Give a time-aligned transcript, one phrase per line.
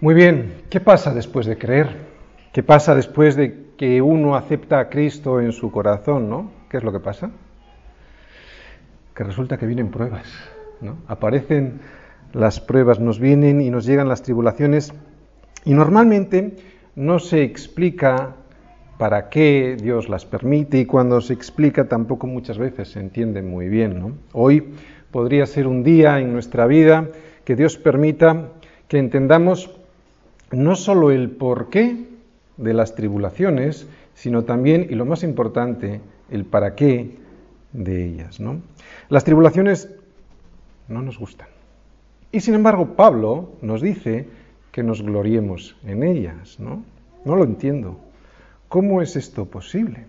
[0.00, 1.88] Muy bien, ¿qué pasa después de creer?
[2.52, 6.52] ¿Qué pasa después de que uno acepta a Cristo en su corazón, ¿no?
[6.70, 7.32] ¿Qué es lo que pasa?
[9.12, 10.28] Que resulta que vienen pruebas,
[10.80, 10.98] ¿no?
[11.08, 11.80] Aparecen
[12.32, 14.94] las pruebas, nos vienen y nos llegan las tribulaciones
[15.64, 16.54] y normalmente
[16.94, 18.36] no se explica
[18.98, 23.68] para qué Dios las permite y cuando se explica tampoco muchas veces se entiende muy
[23.68, 24.12] bien, ¿no?
[24.32, 24.74] Hoy
[25.10, 27.08] podría ser un día en nuestra vida
[27.44, 28.50] que Dios permita
[28.86, 29.74] que entendamos
[30.50, 32.06] no solo el porqué
[32.56, 37.16] de las tribulaciones, sino también, y lo más importante, el para qué
[37.72, 38.40] de ellas.
[38.40, 38.60] ¿no?
[39.08, 39.90] Las tribulaciones
[40.88, 41.48] no nos gustan.
[42.32, 44.26] Y sin embargo, Pablo nos dice
[44.72, 46.58] que nos gloriemos en ellas.
[46.58, 46.82] ¿no?
[47.24, 47.98] No lo entiendo.
[48.68, 50.04] ¿Cómo es esto posible?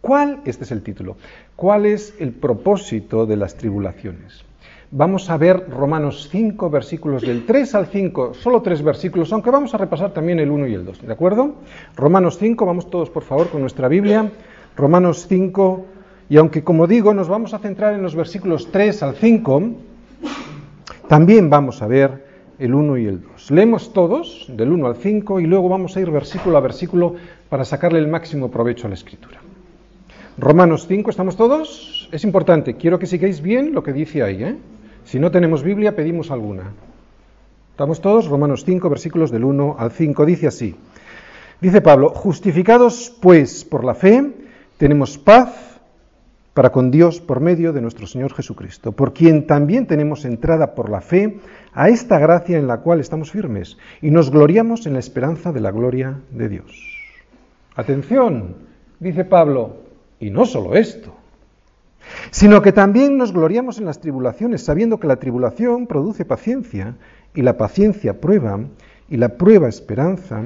[0.00, 1.16] ¿Cuál, este es el título,
[1.56, 4.45] cuál es el propósito de las tribulaciones?
[4.90, 9.74] Vamos a ver Romanos 5, versículos del 3 al 5, solo tres versículos, aunque vamos
[9.74, 11.54] a repasar también el 1 y el 2, ¿de acuerdo?
[11.96, 14.30] Romanos 5, vamos todos por favor con nuestra Biblia,
[14.76, 15.86] Romanos 5,
[16.28, 19.62] y aunque como digo nos vamos a centrar en los versículos 3 al 5,
[21.08, 22.26] también vamos a ver
[22.58, 23.50] el 1 y el 2.
[23.50, 27.14] Leemos todos, del 1 al 5, y luego vamos a ir versículo a versículo
[27.48, 29.40] para sacarle el máximo provecho a la escritura.
[30.38, 32.08] Romanos 5, ¿estamos todos?
[32.12, 34.56] Es importante, quiero que sigáis bien lo que dice ahí, ¿eh?
[35.06, 36.72] Si no tenemos Biblia, pedimos alguna.
[37.70, 38.26] ¿Estamos todos?
[38.26, 40.26] Romanos 5, versículos del 1 al 5.
[40.26, 40.74] Dice así.
[41.60, 44.32] Dice Pablo, justificados pues por la fe,
[44.78, 45.78] tenemos paz
[46.54, 50.90] para con Dios por medio de nuestro Señor Jesucristo, por quien también tenemos entrada por
[50.90, 51.38] la fe
[51.72, 55.60] a esta gracia en la cual estamos firmes y nos gloriamos en la esperanza de
[55.60, 56.72] la gloria de Dios.
[57.76, 58.56] Atención,
[58.98, 59.76] dice Pablo,
[60.18, 61.14] y no solo esto
[62.30, 66.94] sino que también nos gloriamos en las tribulaciones, sabiendo que la tribulación produce paciencia,
[67.34, 68.60] y la paciencia prueba,
[69.08, 70.42] y la prueba esperanza,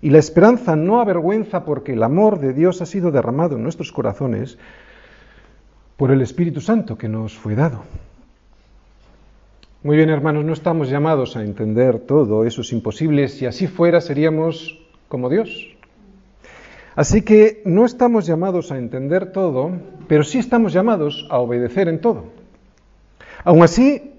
[0.00, 3.90] y la esperanza no avergüenza porque el amor de Dios ha sido derramado en nuestros
[3.90, 4.58] corazones
[5.96, 7.82] por el Espíritu Santo que nos fue dado.
[9.82, 13.28] Muy bien, hermanos, no estamos llamados a entender todo, eso es imposible.
[13.28, 14.78] Si así fuera, seríamos
[15.08, 15.73] como Dios.
[16.96, 19.72] Así que no estamos llamados a entender todo,
[20.06, 22.26] pero sí estamos llamados a obedecer en todo.
[23.42, 24.12] Aún así,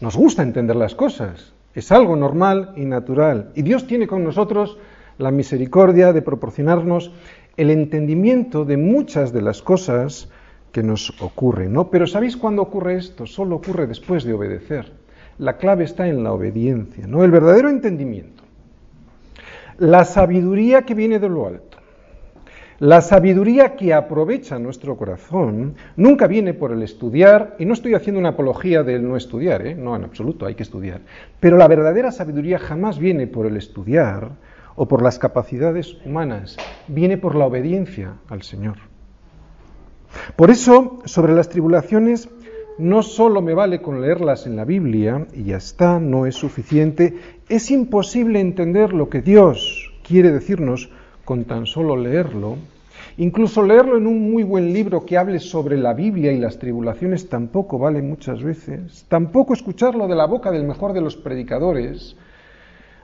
[0.00, 3.50] nos gusta entender las cosas, es algo normal y natural.
[3.56, 4.78] Y Dios tiene con nosotros
[5.18, 7.12] la misericordia de proporcionarnos
[7.56, 10.28] el entendimiento de muchas de las cosas
[10.70, 11.90] que nos ocurren, ¿no?
[11.90, 13.26] Pero ¿sabéis cuándo ocurre esto?
[13.26, 14.92] Solo ocurre después de obedecer.
[15.38, 17.24] La clave está en la obediencia, ¿no?
[17.24, 18.44] El verdadero entendimiento.
[19.78, 21.71] La sabiduría que viene de lo alto
[22.82, 28.18] la sabiduría que aprovecha nuestro corazón nunca viene por el estudiar, y no estoy haciendo
[28.18, 29.76] una apología del no estudiar, ¿eh?
[29.76, 31.00] no en absoluto, hay que estudiar,
[31.38, 34.32] pero la verdadera sabiduría jamás viene por el estudiar
[34.74, 36.56] o por las capacidades humanas,
[36.88, 38.78] viene por la obediencia al Señor.
[40.34, 42.30] Por eso, sobre las tribulaciones,
[42.78, 47.16] no solo me vale con leerlas en la Biblia y ya está, no es suficiente,
[47.48, 50.90] es imposible entender lo que Dios quiere decirnos
[51.32, 52.58] con tan solo leerlo.
[53.16, 57.30] Incluso leerlo en un muy buen libro que hable sobre la Biblia y las tribulaciones
[57.30, 59.06] tampoco vale muchas veces.
[59.08, 62.16] Tampoco escucharlo de la boca del mejor de los predicadores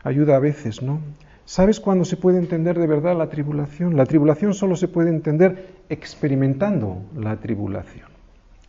[0.05, 1.01] ayuda a veces, ¿no?
[1.47, 3.97] ¿Sabes cuándo se puede entender de verdad la tribulación?
[3.97, 8.09] La tribulación solo se puede entender experimentando la tribulación,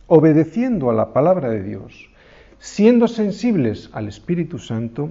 [0.06, 2.08] obedeciendo a la palabra de Dios,
[2.58, 5.10] siendo sensibles al Espíritu Santo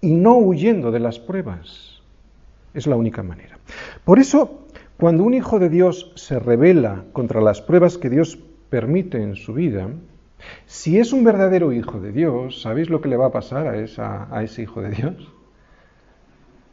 [0.00, 1.95] y no huyendo de las pruebas.
[2.76, 3.58] Es la única manera.
[4.04, 4.66] Por eso,
[4.98, 8.38] cuando un hijo de Dios se revela contra las pruebas que Dios
[8.68, 9.88] permite en su vida,
[10.66, 14.42] si es un verdadero hijo de Dios, ¿sabéis lo que le va a pasar a,
[14.42, 15.32] ese hijo de Dios?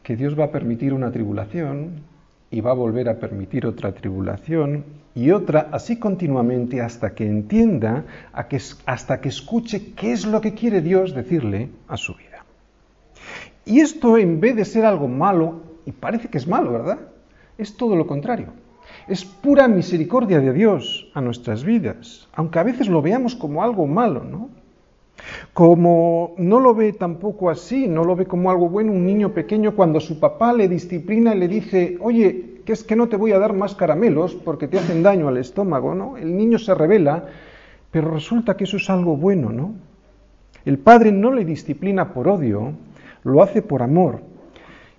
[0.02, 2.02] Que Dios va a permitir una tribulación
[2.50, 4.84] y va a volver a permitir otra tribulación
[5.14, 8.04] y otra así continuamente hasta que entienda,
[8.84, 12.44] hasta que escuche qué es lo que quiere Dios decirle a su vida.
[13.64, 16.98] Y esto en vez de ser algo malo, y parece que es malo, ¿verdad?
[17.58, 18.48] Es todo lo contrario.
[19.08, 23.86] Es pura misericordia de Dios a nuestras vidas, aunque a veces lo veamos como algo
[23.86, 24.50] malo, ¿no?
[25.52, 29.74] Como no lo ve tampoco así, no lo ve como algo bueno un niño pequeño
[29.74, 33.32] cuando su papá le disciplina y le dice, oye, que es que no te voy
[33.32, 36.16] a dar más caramelos porque te hacen daño al estómago, ¿no?
[36.16, 37.26] El niño se revela,
[37.90, 39.74] pero resulta que eso es algo bueno, ¿no?
[40.64, 42.72] El padre no le disciplina por odio,
[43.22, 44.20] lo hace por amor.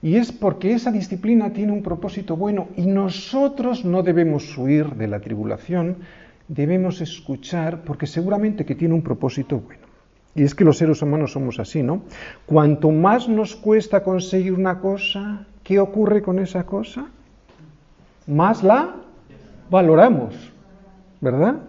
[0.05, 5.07] Y es porque esa disciplina tiene un propósito bueno y nosotros no debemos huir de
[5.07, 5.95] la tribulación,
[6.47, 9.81] debemos escuchar porque seguramente que tiene un propósito bueno.
[10.35, 12.03] Y es que los seres humanos somos así, ¿no?
[12.45, 17.07] Cuanto más nos cuesta conseguir una cosa, ¿qué ocurre con esa cosa?
[18.27, 18.97] Más la
[19.71, 20.35] valoramos,
[21.19, 21.63] ¿verdad?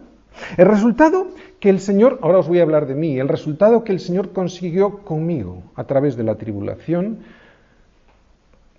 [0.59, 1.29] El resultado
[1.59, 4.33] que el Señor, ahora os voy a hablar de mí, el resultado que el Señor
[4.33, 7.21] consiguió conmigo a través de la tribulación,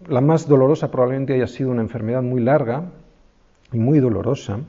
[0.05, 2.91] la más dolorosa probablemente haya sido una enfermedad muy larga
[3.71, 4.59] y muy dolorosa.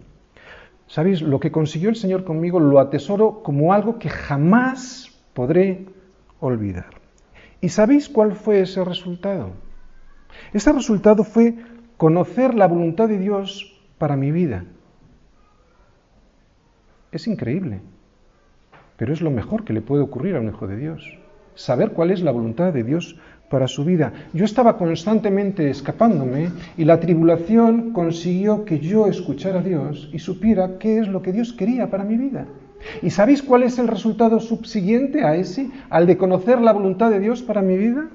[0.87, 1.21] ¿Sabéis?
[1.21, 5.87] Lo que consiguió el Señor conmigo lo atesoro como algo que jamás podré
[6.41, 6.87] olvidar.
[7.61, 9.51] ¿Y sabéis cuál fue ese resultado?
[10.53, 11.57] Ese resultado fue
[11.97, 14.65] conocer la voluntad de Dios para mi vida.
[17.11, 17.81] Es increíble,
[18.97, 21.19] pero es lo mejor que le puede ocurrir a un hijo de Dios.
[21.55, 23.19] Saber cuál es la voluntad de Dios
[23.49, 24.13] para su vida.
[24.33, 30.79] Yo estaba constantemente escapándome y la tribulación consiguió que yo escuchara a Dios y supiera
[30.79, 32.47] qué es lo que Dios quería para mi vida.
[33.03, 37.21] ¿Y sabéis cuál es el resultado subsiguiente a ese, al de conocer la voluntad de
[37.21, 38.09] Dios para mi vida?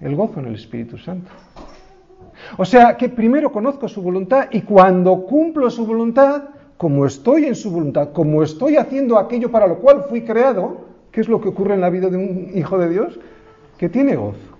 [0.00, 1.30] El gozo en el Espíritu Santo.
[2.56, 6.44] O sea que primero conozco su voluntad y cuando cumplo su voluntad,
[6.76, 10.87] como estoy en su voluntad, como estoy haciendo aquello para lo cual fui creado,
[11.18, 13.18] ¿qué es lo que ocurre en la vida de un hijo de Dios?
[13.76, 14.56] Que tiene gozo.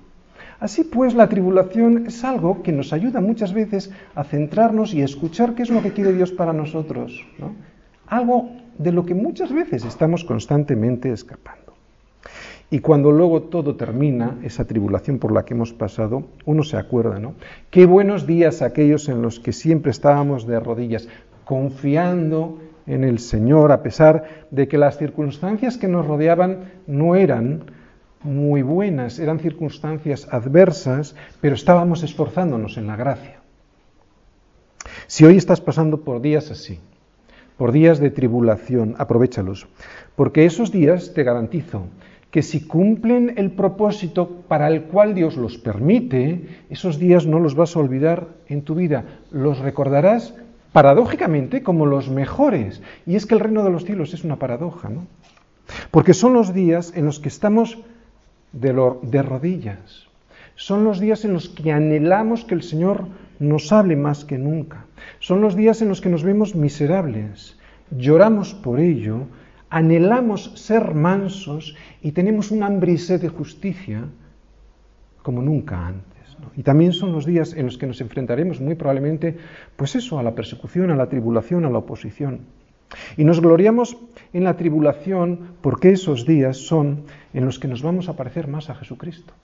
[0.58, 5.04] Así pues, la tribulación es algo que nos ayuda muchas veces a centrarnos y a
[5.04, 7.24] escuchar qué es lo que quiere Dios para nosotros.
[8.08, 11.74] Algo de lo que muchas veces estamos constantemente escapando.
[12.72, 17.20] Y cuando luego todo termina, esa tribulación por la que hemos pasado, uno se acuerda,
[17.20, 17.34] ¿no?
[17.70, 21.08] Qué buenos días aquellos en los que siempre estábamos de rodillas,
[21.44, 22.58] confiando
[22.88, 27.64] en el Señor, a pesar de que las circunstancias que nos rodeaban no eran
[28.22, 33.36] muy buenas, eran circunstancias adversas, pero estábamos esforzándonos en la gracia.
[35.06, 36.80] Si hoy estás pasando por días así,
[37.56, 39.68] por días de tribulación, aprovechalos,
[40.16, 41.86] porque esos días te garantizo
[42.30, 47.54] que si cumplen el propósito para el cual Dios los permite, esos días no los
[47.54, 50.34] vas a olvidar en tu vida, los recordarás
[50.72, 52.82] paradójicamente como los mejores.
[53.06, 55.06] Y es que el reino de los cielos es una paradoja, ¿no?
[55.90, 57.78] Porque son los días en los que estamos
[58.52, 60.06] de, rodillas,
[60.54, 63.06] son los días en los que anhelamos que el Señor
[63.38, 64.86] nos hable más que nunca,
[65.20, 67.58] son los días en los que nos vemos miserables,
[67.90, 69.26] lloramos por ello,
[69.70, 74.04] anhelamos ser mansos y tenemos un hambre y sed de justicia
[75.22, 76.07] como nunca antes.
[76.56, 79.36] Y también son los días en los que nos enfrentaremos muy probablemente,
[79.76, 82.40] pues eso, a la persecución, a la tribulación, a la oposición.
[83.16, 83.96] Y nos gloriamos
[84.32, 87.04] en la tribulación porque esos días son
[87.34, 89.34] en los que nos vamos a parecer más a Jesucristo.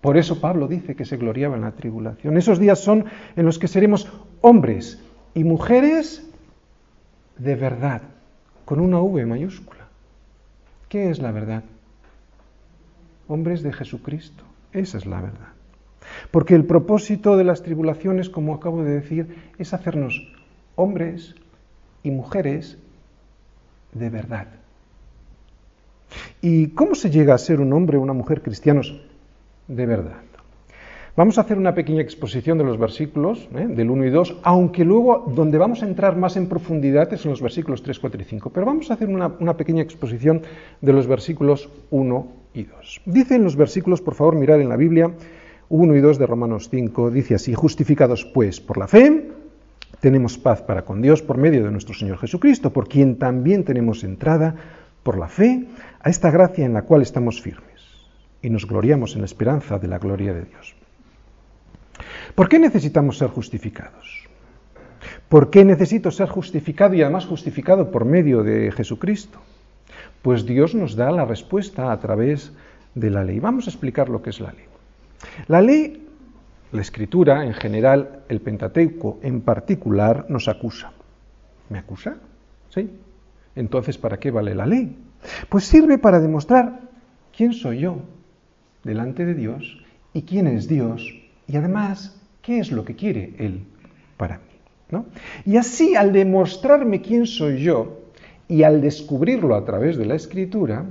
[0.00, 2.36] Por eso Pablo dice que se gloriaba en la tribulación.
[2.36, 3.04] Esos días son
[3.36, 4.10] en los que seremos
[4.40, 5.02] hombres
[5.34, 6.26] y mujeres
[7.36, 8.02] de verdad,
[8.64, 9.88] con una V mayúscula.
[10.88, 11.64] ¿Qué es la verdad?
[13.28, 14.44] Hombres de Jesucristo.
[14.72, 15.59] Esa es la verdad.
[16.30, 20.32] Porque el propósito de las tribulaciones, como acabo de decir, es hacernos
[20.76, 21.34] hombres
[22.02, 22.78] y mujeres
[23.92, 24.48] de verdad.
[26.40, 29.00] ¿Y cómo se llega a ser un hombre o una mujer cristianos
[29.68, 30.22] de verdad?
[31.16, 33.66] Vamos a hacer una pequeña exposición de los versículos ¿eh?
[33.68, 37.32] del 1 y 2, aunque luego donde vamos a entrar más en profundidad es en
[37.32, 40.42] los versículos 3, 4 y 5, pero vamos a hacer una, una pequeña exposición
[40.80, 43.02] de los versículos 1 y 2.
[43.06, 45.10] Dice en los versículos, por favor, mirar en la Biblia,
[45.70, 49.30] 1 y 2 de Romanos 5, dice así, justificados pues por la fe,
[50.00, 54.02] tenemos paz para con Dios por medio de nuestro Señor Jesucristo, por quien también tenemos
[54.02, 54.56] entrada
[55.04, 55.66] por la fe
[56.00, 57.70] a esta gracia en la cual estamos firmes
[58.42, 60.74] y nos gloriamos en la esperanza de la gloria de Dios.
[62.34, 64.28] ¿Por qué necesitamos ser justificados?
[65.28, 69.38] ¿Por qué necesito ser justificado y además justificado por medio de Jesucristo?
[70.22, 72.52] Pues Dios nos da la respuesta a través
[72.96, 73.38] de la ley.
[73.38, 74.69] Vamos a explicar lo que es la ley.
[75.48, 76.06] La ley,
[76.72, 80.92] la escritura en general, el Pentateuco en particular, nos acusa.
[81.68, 82.16] ¿Me acusa?
[82.68, 82.90] Sí.
[83.56, 84.96] Entonces, ¿para qué vale la ley?
[85.48, 86.80] Pues sirve para demostrar
[87.36, 87.98] quién soy yo
[88.84, 91.06] delante de Dios y quién es Dios
[91.46, 93.64] y además qué es lo que quiere Él
[94.16, 94.44] para mí.
[94.90, 95.06] ¿no?
[95.44, 98.00] Y así, al demostrarme quién soy yo
[98.48, 100.86] y al descubrirlo a través de la escritura,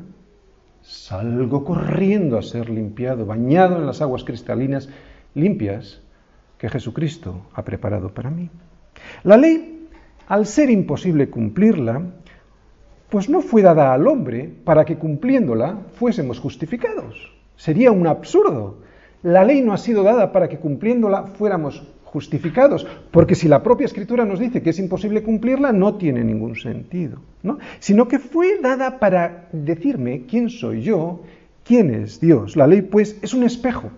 [0.89, 4.89] salgo corriendo a ser limpiado, bañado en las aguas cristalinas
[5.36, 6.01] limpias
[6.58, 8.50] que Jesucristo ha preparado para mí.
[9.24, 9.88] La ley,
[10.27, 12.01] al ser imposible cumplirla,
[13.08, 17.34] pues no fue dada al hombre para que cumpliéndola fuésemos justificados.
[17.55, 18.79] Sería un absurdo.
[19.22, 23.85] La ley no ha sido dada para que cumpliéndola fuéramos justificados, porque si la propia
[23.85, 27.59] escritura nos dice que es imposible cumplirla, no tiene ningún sentido, ¿no?
[27.79, 31.21] Sino que fue dada para decirme quién soy yo,
[31.63, 32.55] quién es Dios.
[32.55, 33.91] La ley, pues, es un espejo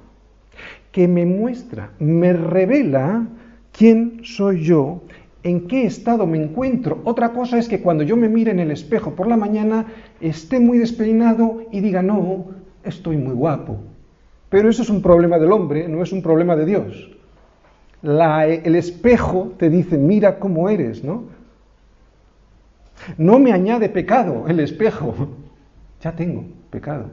[0.92, 3.28] que me muestra, me revela
[3.72, 5.04] quién soy yo,
[5.44, 7.00] en qué estado me encuentro.
[7.06, 9.86] Otra cosa es que cuando yo me mire en el espejo por la mañana,
[10.20, 12.48] esté muy despeinado y diga, no,
[12.84, 13.78] estoy muy guapo.
[14.50, 17.21] Pero eso es un problema del hombre, no es un problema de Dios
[18.04, 21.26] el espejo te dice, mira cómo eres, ¿no?
[23.18, 25.14] No me añade pecado el espejo,
[26.02, 27.10] ya tengo pecado.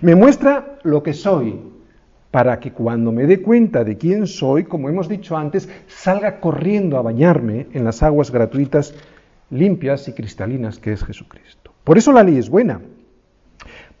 [0.00, 1.60] Me muestra lo que soy,
[2.30, 6.98] para que cuando me dé cuenta de quién soy, como hemos dicho antes, salga corriendo
[6.98, 8.94] a bañarme en las aguas gratuitas,
[9.50, 11.72] limpias y cristalinas que es Jesucristo.
[11.84, 12.80] Por eso la ley es buena,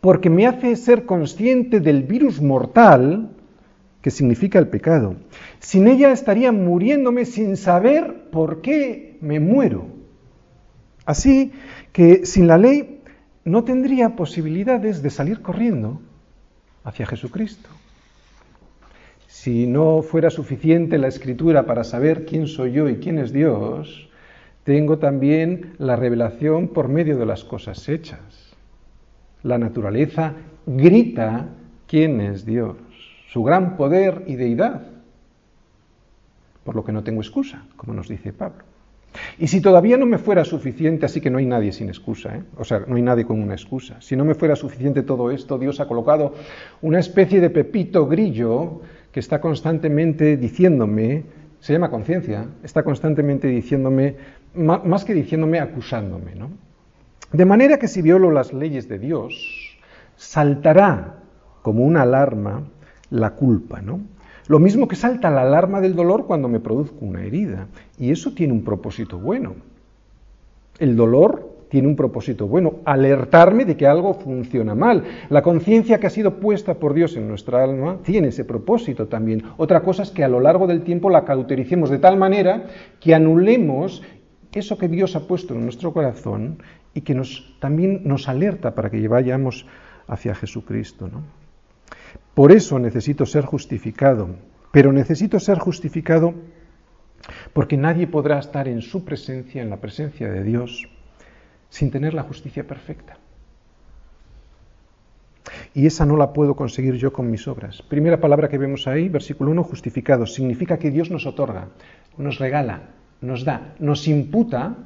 [0.00, 3.30] porque me hace ser consciente del virus mortal
[4.06, 5.16] que significa el pecado.
[5.58, 9.88] Sin ella estaría muriéndome sin saber por qué me muero.
[11.04, 11.50] Así
[11.92, 13.00] que sin la ley
[13.44, 16.00] no tendría posibilidades de salir corriendo
[16.84, 17.68] hacia Jesucristo.
[19.26, 24.08] Si no fuera suficiente la escritura para saber quién soy yo y quién es Dios,
[24.62, 28.54] tengo también la revelación por medio de las cosas hechas.
[29.42, 30.34] La naturaleza
[30.64, 31.48] grita
[31.88, 32.85] quién es Dios
[33.36, 34.80] su gran poder y deidad,
[36.64, 38.64] por lo que no tengo excusa, como nos dice Pablo.
[39.38, 42.42] Y si todavía no me fuera suficiente, así que no hay nadie sin excusa, ¿eh?
[42.56, 45.58] o sea, no hay nadie con una excusa, si no me fuera suficiente todo esto,
[45.58, 46.32] Dios ha colocado
[46.80, 48.80] una especie de pepito grillo
[49.12, 51.24] que está constantemente diciéndome,
[51.60, 54.16] se llama conciencia, está constantemente diciéndome,
[54.54, 56.34] más que diciéndome, acusándome.
[56.36, 56.52] ¿no?
[57.32, 59.76] De manera que si violo las leyes de Dios,
[60.16, 61.16] saltará
[61.60, 62.62] como una alarma
[63.10, 64.00] la culpa, ¿no?
[64.48, 67.66] Lo mismo que salta la alarma del dolor cuando me produzco una herida.
[67.98, 69.54] Y eso tiene un propósito bueno.
[70.78, 75.02] El dolor tiene un propósito bueno, alertarme de que algo funciona mal.
[75.30, 79.42] La conciencia que ha sido puesta por Dios en nuestra alma tiene ese propósito también.
[79.56, 82.66] Otra cosa es que a lo largo del tiempo la cautericemos de tal manera
[83.00, 84.02] que anulemos
[84.52, 86.62] eso que Dios ha puesto en nuestro corazón
[86.94, 89.66] y que nos, también nos alerta para que vayamos
[90.06, 91.08] hacia Jesucristo.
[91.08, 91.22] ¿no?
[92.36, 94.28] Por eso necesito ser justificado,
[94.70, 96.34] pero necesito ser justificado
[97.54, 100.86] porque nadie podrá estar en su presencia, en la presencia de Dios,
[101.70, 103.16] sin tener la justicia perfecta.
[105.72, 107.80] Y esa no la puedo conseguir yo con mis obras.
[107.80, 110.26] Primera palabra que vemos ahí, versículo 1, justificado.
[110.26, 111.68] Significa que Dios nos otorga,
[112.18, 112.82] nos regala,
[113.22, 114.76] nos da, nos imputa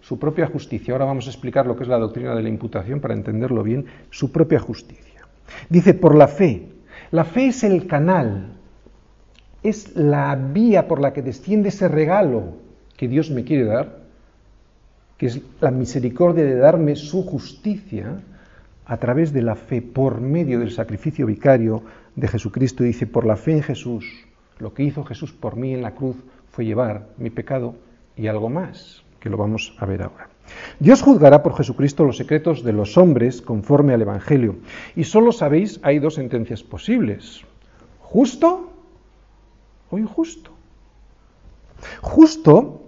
[0.00, 0.94] su propia justicia.
[0.94, 3.86] Ahora vamos a explicar lo que es la doctrina de la imputación para entenderlo bien,
[4.10, 5.13] su propia justicia.
[5.68, 6.68] Dice, por la fe.
[7.10, 8.56] La fe es el canal,
[9.62, 12.56] es la vía por la que desciende ese regalo
[12.96, 14.04] que Dios me quiere dar,
[15.16, 18.20] que es la misericordia de darme su justicia
[18.86, 21.82] a través de la fe, por medio del sacrificio vicario
[22.16, 22.84] de Jesucristo.
[22.84, 24.04] Dice, por la fe en Jesús,
[24.58, 26.16] lo que hizo Jesús por mí en la cruz
[26.50, 27.76] fue llevar mi pecado
[28.16, 30.33] y algo más, que lo vamos a ver ahora.
[30.78, 34.56] Dios juzgará por Jesucristo los secretos de los hombres conforme al Evangelio.
[34.96, 37.42] Y solo sabéis, hay dos sentencias posibles.
[38.00, 38.70] ¿Justo
[39.90, 40.50] o injusto?
[42.00, 42.82] Justo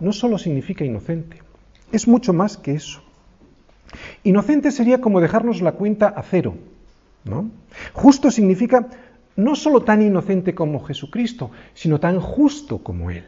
[0.00, 1.42] no solo significa inocente,
[1.92, 3.02] es mucho más que eso.
[4.24, 6.54] Inocente sería como dejarnos la cuenta a cero.
[7.24, 7.50] ¿no?
[7.92, 8.88] Justo significa
[9.36, 13.24] no solo tan inocente como Jesucristo, sino tan justo como Él.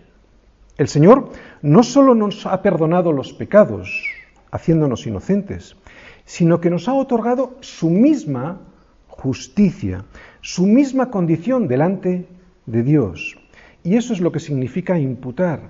[0.77, 1.31] El Señor
[1.63, 4.03] no solo nos ha perdonado los pecados,
[4.51, 5.77] haciéndonos inocentes,
[6.25, 8.61] sino que nos ha otorgado su misma
[9.07, 10.05] justicia,
[10.41, 12.27] su misma condición delante
[12.67, 13.39] de Dios.
[13.85, 15.61] Y eso es lo que significa imputar,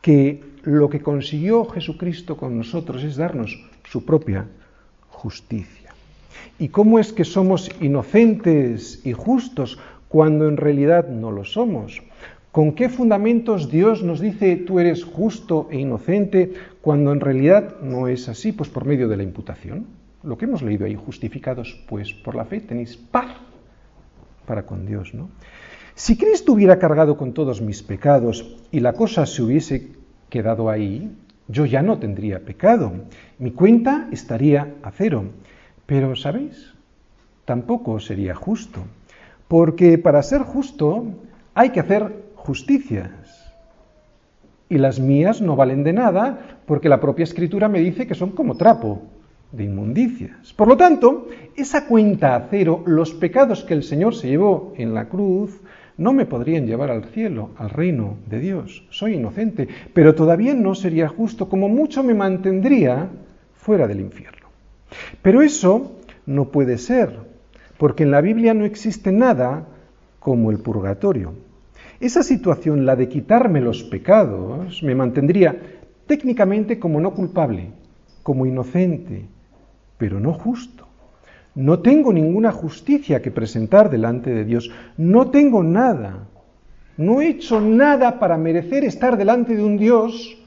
[0.00, 4.46] que lo que consiguió Jesucristo con nosotros es darnos su propia
[5.10, 5.92] justicia.
[6.58, 9.78] ¿Y cómo es que somos inocentes y justos
[10.08, 12.02] cuando en realidad no lo somos?
[12.58, 18.08] ¿Con qué fundamentos Dios nos dice tú eres justo e inocente cuando en realidad no
[18.08, 18.50] es así?
[18.50, 19.86] Pues por medio de la imputación.
[20.24, 23.28] Lo que hemos leído ahí, justificados pues por la fe, tenéis paz
[24.44, 25.30] para con Dios, ¿no?
[25.94, 29.92] Si Cristo hubiera cargado con todos mis pecados y la cosa se hubiese
[30.28, 31.12] quedado ahí,
[31.46, 32.92] yo ya no tendría pecado.
[33.38, 35.26] Mi cuenta estaría a cero.
[35.86, 36.74] Pero, ¿sabéis?
[37.44, 38.80] Tampoco sería justo.
[39.46, 41.04] Porque para ser justo
[41.54, 43.52] hay que hacer justicias.
[44.70, 48.30] Y las mías no valen de nada porque la propia escritura me dice que son
[48.30, 49.02] como trapo.
[49.52, 50.52] de inmundicias.
[50.52, 54.92] Por lo tanto, esa cuenta a cero, los pecados que el Señor se llevó en
[54.92, 55.60] la cruz,
[55.96, 58.84] no me podrían llevar al cielo, al reino de Dios.
[58.90, 63.08] Soy inocente, pero todavía no sería justo, como mucho me mantendría
[63.54, 64.48] fuera del infierno.
[65.22, 65.72] Pero eso
[66.26, 67.08] no puede ser,
[67.78, 69.66] porque en la Biblia no existe nada
[70.18, 71.47] como el purgatorio.
[72.00, 75.56] Esa situación, la de quitarme los pecados, me mantendría
[76.06, 77.70] técnicamente como no culpable,
[78.22, 79.26] como inocente,
[79.96, 80.86] pero no justo.
[81.56, 84.70] No tengo ninguna justicia que presentar delante de Dios.
[84.96, 86.28] No tengo nada.
[86.96, 90.38] No he hecho nada para merecer estar delante de un Dios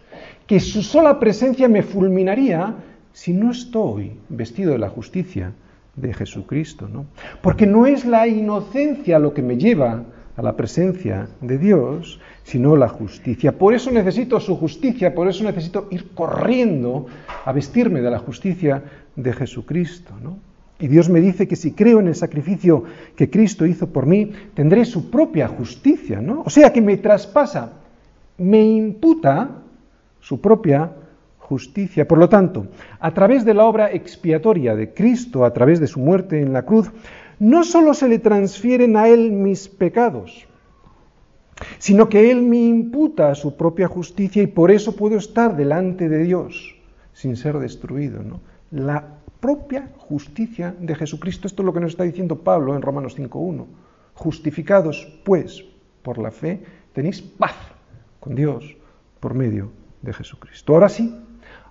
[0.48, 2.76] que su sola presencia me fulminaría
[3.12, 5.52] si no estoy vestido de la justicia
[5.98, 7.08] de Jesucristo, ¿no?
[7.42, 12.76] Porque no es la inocencia lo que me lleva a la presencia de Dios, sino
[12.76, 13.58] la justicia.
[13.58, 17.08] Por eso necesito su justicia, por eso necesito ir corriendo
[17.46, 18.84] a vestirme de la justicia
[19.16, 20.38] de Jesucristo, ¿no?
[20.80, 22.86] Y Dios me dice que si creo en el sacrificio
[23.16, 26.42] que Cristo hizo por mí, tendré su propia justicia, ¿no?
[26.44, 27.74] O sea que me traspasa,
[28.40, 29.62] me imputa
[30.20, 30.92] su propia
[31.38, 32.08] justicia.
[32.08, 32.66] Por lo tanto,
[33.00, 36.64] a través de la obra expiatoria de Cristo, a través de su muerte en la
[36.64, 36.90] cruz,
[37.42, 40.48] no solo se le transfieren a Él mis pecados,
[41.80, 46.20] sino que Él me imputa su propia justicia y por eso puedo estar delante de
[46.20, 46.76] Dios
[47.14, 48.22] sin ser destruido.
[48.70, 53.18] La propia justicia de Jesucristo, esto es lo que nos está diciendo Pablo en Romanos
[53.18, 53.66] 5.1.
[54.14, 55.66] Justificados, pues,
[56.04, 56.62] por la fe,
[56.94, 57.56] tenéis paz
[58.20, 58.78] con Dios
[59.20, 59.72] por medio
[60.04, 60.76] de Jesucristo.
[60.76, 61.12] Ahora sí,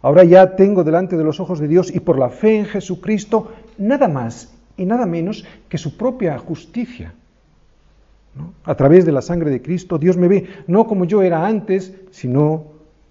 [0.02, 3.52] Ahora ya tengo delante de los ojos de Dios y por la fe en Jesucristo
[3.76, 7.12] nada más y nada menos que su propia justicia.
[8.64, 11.94] A través de la sangre de Cristo Dios me ve no como yo era antes,
[12.10, 12.64] sino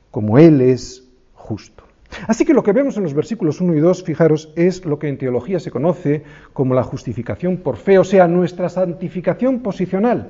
[0.09, 1.83] como Él es justo.
[2.27, 5.09] Así que lo que vemos en los versículos 1 y 2, fijaros, es lo que
[5.09, 6.23] en teología se conoce
[6.53, 10.29] como la justificación por fe, o sea, nuestra santificación posicional.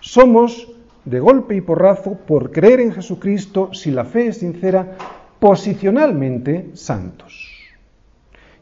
[0.00, 0.72] Somos
[1.04, 4.96] de golpe y porrazo, por creer en Jesucristo, si la fe es sincera,
[5.40, 7.50] posicionalmente santos.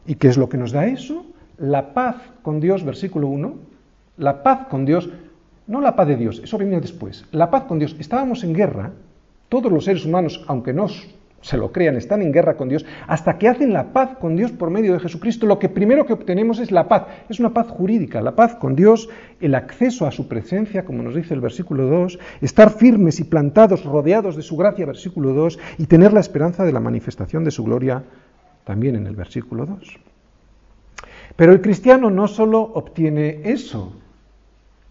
[0.07, 1.25] ¿Y qué es lo que nos da eso?
[1.57, 3.53] La paz con Dios, versículo 1.
[4.17, 5.09] La paz con Dios,
[5.67, 7.25] no la paz de Dios, eso viene después.
[7.31, 7.95] La paz con Dios.
[7.99, 8.91] Estábamos en guerra,
[9.49, 10.87] todos los seres humanos, aunque no
[11.41, 14.51] se lo crean, están en guerra con Dios, hasta que hacen la paz con Dios
[14.51, 17.05] por medio de Jesucristo, lo que primero que obtenemos es la paz.
[17.29, 21.13] Es una paz jurídica, la paz con Dios, el acceso a su presencia, como nos
[21.13, 25.85] dice el versículo 2, estar firmes y plantados, rodeados de su gracia, versículo 2, y
[25.85, 28.03] tener la esperanza de la manifestación de su gloria,
[28.63, 29.99] también en el versículo 2.
[31.35, 33.93] Pero el cristiano no solo obtiene eso,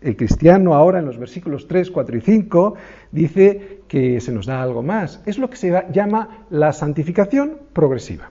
[0.04, 2.74] el cristiano ahora en los versículos 3, 4 y 5
[3.10, 5.22] dice que se nos da algo más.
[5.24, 8.30] Es lo que se llama la santificación progresiva.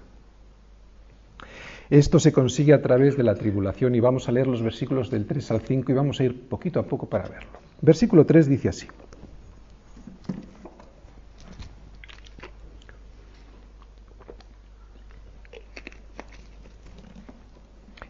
[1.90, 5.26] Esto se consigue a través de la tribulación y vamos a leer los versículos del
[5.26, 7.50] 3 al 5 y vamos a ir poquito a poco para verlo.
[7.82, 8.88] Versículo 3 dice así.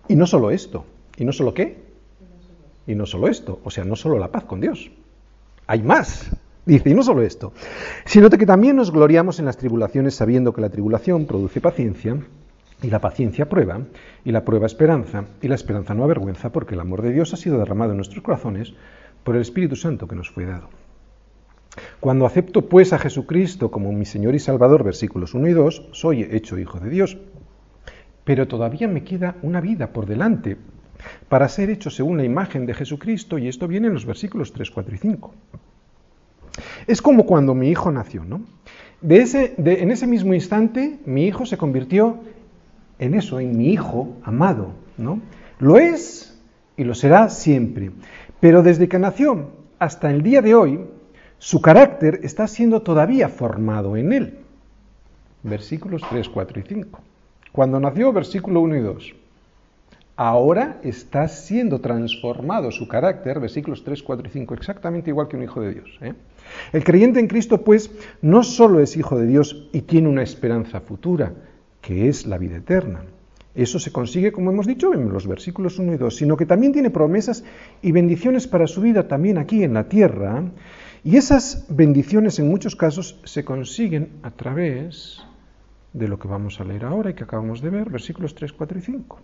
[0.07, 0.85] Y no solo esto,
[1.17, 1.77] y no solo qué,
[2.87, 4.91] y no solo esto, o sea, no solo la paz con Dios.
[5.67, 6.31] Hay más.
[6.65, 7.51] Dice, y no solo esto,
[8.05, 12.17] sino que también nos gloriamos en las tribulaciones sabiendo que la tribulación produce paciencia,
[12.81, 13.81] y la paciencia prueba,
[14.23, 17.37] y la prueba esperanza, y la esperanza no avergüenza, porque el amor de Dios ha
[17.37, 18.73] sido derramado en nuestros corazones
[19.23, 20.69] por el Espíritu Santo que nos fue dado.
[21.99, 26.23] Cuando acepto pues a Jesucristo como mi Señor y Salvador, versículos 1 y 2, soy
[26.23, 27.17] hecho hijo de Dios.
[28.23, 30.57] Pero todavía me queda una vida por delante
[31.27, 34.71] para ser hecho según la imagen de Jesucristo, y esto viene en los versículos 3,
[34.71, 35.33] 4 y 5.
[36.87, 38.41] Es como cuando mi hijo nació, ¿no?
[39.01, 42.19] En ese mismo instante, mi hijo se convirtió
[42.99, 45.19] en eso, en mi hijo amado, ¿no?
[45.59, 46.39] Lo es
[46.77, 47.91] y lo será siempre.
[48.39, 50.79] Pero desde que nació hasta el día de hoy,
[51.37, 54.39] su carácter está siendo todavía formado en él.
[55.41, 56.99] Versículos 3, 4 y 5.
[57.53, 59.13] Cuando nació, versículo 1 y 2
[60.15, 65.43] ahora está siendo transformado su carácter, versículos 3, 4 y 5, exactamente igual que un
[65.43, 65.97] hijo de Dios.
[66.01, 66.13] ¿eh?
[66.71, 70.81] El creyente en Cristo, pues, no solo es hijo de Dios y tiene una esperanza
[70.81, 71.33] futura,
[71.81, 73.01] que es la vida eterna.
[73.55, 76.73] Eso se consigue, como hemos dicho, en los versículos 1 y 2, sino que también
[76.73, 77.43] tiene promesas
[77.81, 80.43] y bendiciones para su vida también aquí en la tierra.
[81.03, 85.23] Y esas bendiciones en muchos casos se consiguen a través
[85.93, 88.77] de lo que vamos a leer ahora y que acabamos de ver, versículos 3, 4
[88.77, 89.19] y 5.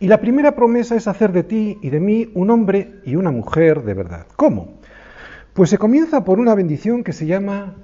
[0.00, 3.30] Y la primera promesa es hacer de ti y de mí un hombre y una
[3.30, 4.26] mujer de verdad.
[4.36, 4.74] ¿Cómo?
[5.52, 7.74] Pues se comienza por una bendición que se llama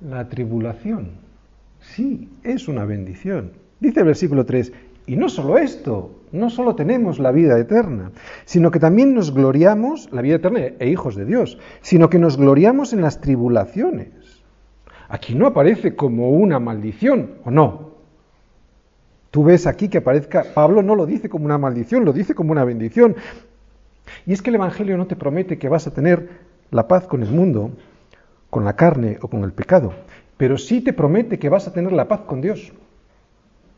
[0.00, 1.12] la tribulación.
[1.80, 3.52] Sí, es una bendición.
[3.80, 4.72] Dice el versículo 3,
[5.06, 8.10] y no solo esto, no solo tenemos la vida eterna,
[8.44, 12.36] sino que también nos gloriamos, la vida eterna e hijos de Dios, sino que nos
[12.36, 14.08] gloriamos en las tribulaciones.
[15.08, 17.88] Aquí no aparece como una maldición, ¿o no?
[19.30, 22.52] Tú ves aquí que aparezca, Pablo no lo dice como una maldición, lo dice como
[22.52, 23.16] una bendición.
[24.26, 26.28] Y es que el Evangelio no te promete que vas a tener
[26.70, 27.70] la paz con el mundo,
[28.50, 29.92] con la carne o con el pecado,
[30.36, 32.72] pero sí te promete que vas a tener la paz con Dios,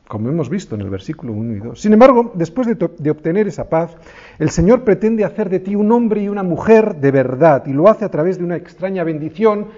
[0.08, 1.80] como hemos visto en el versículo 1 y 2.
[1.80, 3.96] Sin embargo, después de, de, obtener esa paz,
[4.38, 7.88] el Señor pretende hacer de ti un hombre y una mujer de verdad, y lo
[7.88, 9.68] hace a través de una extraña bendición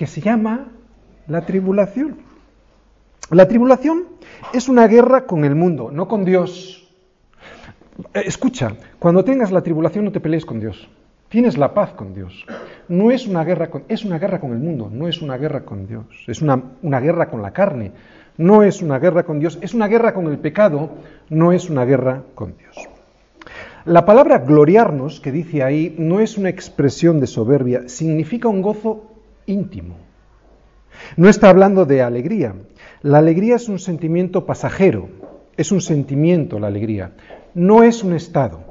[0.00, 0.68] que se llama
[1.28, 2.16] la tribulación.
[3.30, 4.04] La tribulación
[4.54, 6.88] es una guerra con el mundo, no con Dios.
[8.14, 10.88] Eh, escucha, cuando tengas la tribulación no te pelees con Dios.
[11.28, 12.46] Tienes la paz con Dios.
[12.88, 15.66] No es una guerra con, es una guerra con el mundo, no es una guerra
[15.66, 16.06] con Dios.
[16.26, 17.92] Es una, una guerra con la carne,
[18.38, 19.58] no es una guerra con Dios.
[19.60, 20.92] Es una guerra con el pecado,
[21.28, 22.88] no es una guerra con Dios.
[23.84, 29.09] La palabra gloriarnos, que dice ahí, no es una expresión de soberbia, significa un gozo
[29.50, 29.96] íntimo.
[31.16, 32.54] No está hablando de alegría.
[33.02, 35.08] La alegría es un sentimiento pasajero,
[35.56, 37.12] es un sentimiento la alegría,
[37.54, 38.70] no es un estado.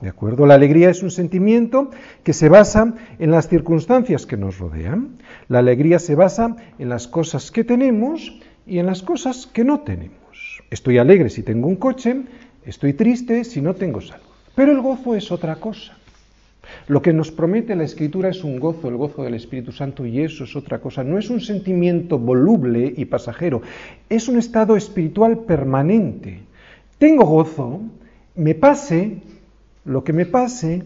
[0.00, 0.46] ¿De acuerdo?
[0.46, 1.90] La alegría es un sentimiento
[2.24, 5.18] que se basa en las circunstancias que nos rodean.
[5.48, 9.80] La alegría se basa en las cosas que tenemos y en las cosas que no
[9.80, 10.62] tenemos.
[10.70, 12.22] Estoy alegre si tengo un coche,
[12.64, 14.24] estoy triste si no tengo salud.
[14.56, 15.96] Pero el gozo es otra cosa.
[16.88, 20.20] Lo que nos promete la Escritura es un gozo, el gozo del Espíritu Santo, y
[20.20, 21.04] eso es otra cosa.
[21.04, 23.62] No es un sentimiento voluble y pasajero,
[24.08, 26.40] es un estado espiritual permanente.
[26.98, 27.80] Tengo gozo,
[28.36, 29.18] me pase
[29.84, 30.82] lo que me pase,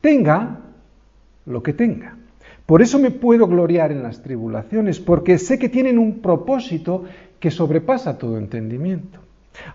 [0.00, 0.60] tenga
[1.46, 2.16] lo que tenga.
[2.66, 7.04] Por eso me puedo gloriar en las tribulaciones, porque sé que tienen un propósito
[7.38, 9.20] que sobrepasa todo entendimiento.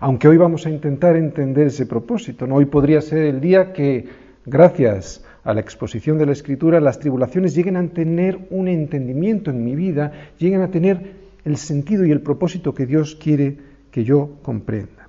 [0.00, 2.56] Aunque hoy vamos a intentar entender ese propósito, ¿no?
[2.56, 4.08] hoy podría ser el día que,
[4.44, 9.64] gracias a la exposición de la Escritura, las tribulaciones lleguen a tener un entendimiento en
[9.64, 13.58] mi vida, lleguen a tener el sentido y el propósito que Dios quiere
[13.90, 15.08] que yo comprenda.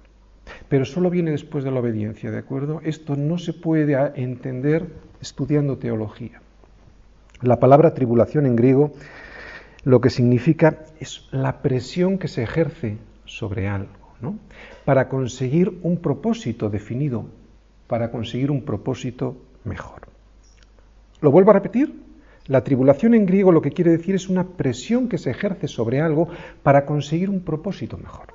[0.69, 2.81] Pero solo viene después de la obediencia, ¿de acuerdo?
[2.83, 4.87] Esto no se puede entender
[5.21, 6.41] estudiando teología.
[7.41, 8.93] La palabra tribulación en griego
[9.83, 14.37] lo que significa es la presión que se ejerce sobre algo, ¿no?
[14.85, 17.25] Para conseguir un propósito definido,
[17.87, 20.10] para conseguir un propósito mejor.
[21.21, 22.01] Lo vuelvo a repetir.
[22.47, 26.01] La tribulación en griego lo que quiere decir es una presión que se ejerce sobre
[26.01, 26.27] algo
[26.63, 28.33] para conseguir un propósito mejor.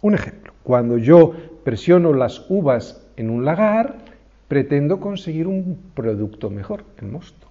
[0.00, 3.96] Un ejemplo, cuando yo presiono las uvas en un lagar,
[4.48, 7.46] pretendo conseguir un producto mejor, el mosto.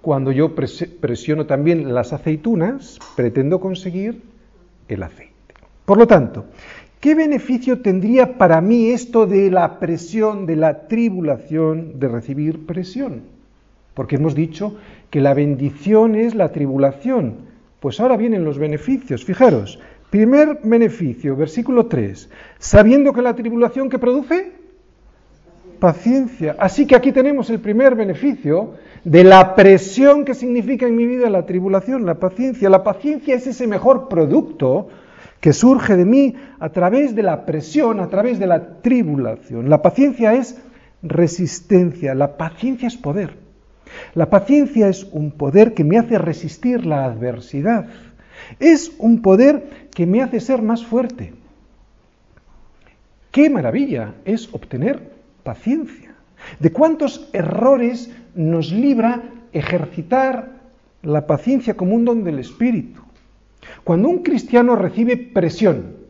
[0.00, 4.22] Cuando yo presiono también las aceitunas, pretendo conseguir
[4.88, 5.34] el aceite.
[5.84, 6.46] Por lo tanto,
[7.00, 13.33] ¿qué beneficio tendría para mí esto de la presión, de la tribulación, de recibir presión?
[13.94, 14.76] Porque hemos dicho
[15.10, 17.36] que la bendición es la tribulación.
[17.80, 19.24] Pues ahora vienen los beneficios.
[19.24, 19.78] Fijaros,
[20.10, 22.28] primer beneficio, versículo 3.
[22.58, 24.52] Sabiendo que la tribulación que produce
[25.78, 26.56] paciencia.
[26.58, 31.28] Así que aquí tenemos el primer beneficio de la presión que significa en mi vida
[31.28, 32.70] la tribulación, la paciencia.
[32.70, 34.88] La paciencia es ese mejor producto
[35.40, 39.68] que surge de mí a través de la presión, a través de la tribulación.
[39.68, 40.58] La paciencia es
[41.02, 43.43] resistencia, la paciencia es poder.
[44.14, 47.86] La paciencia es un poder que me hace resistir la adversidad.
[48.60, 51.32] Es un poder que me hace ser más fuerte.
[53.30, 55.10] Qué maravilla es obtener
[55.42, 56.14] paciencia.
[56.60, 60.50] ¿De cuántos errores nos libra ejercitar
[61.02, 63.00] la paciencia como un don del Espíritu?
[63.82, 66.03] Cuando un cristiano recibe presión,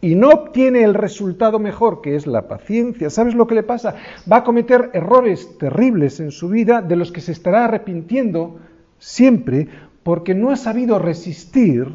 [0.00, 3.96] y no obtiene el resultado mejor, que es la paciencia, ¿sabes lo que le pasa?
[4.30, 8.58] Va a cometer errores terribles en su vida de los que se estará arrepintiendo
[8.98, 9.68] siempre
[10.02, 11.88] porque no ha sabido resistir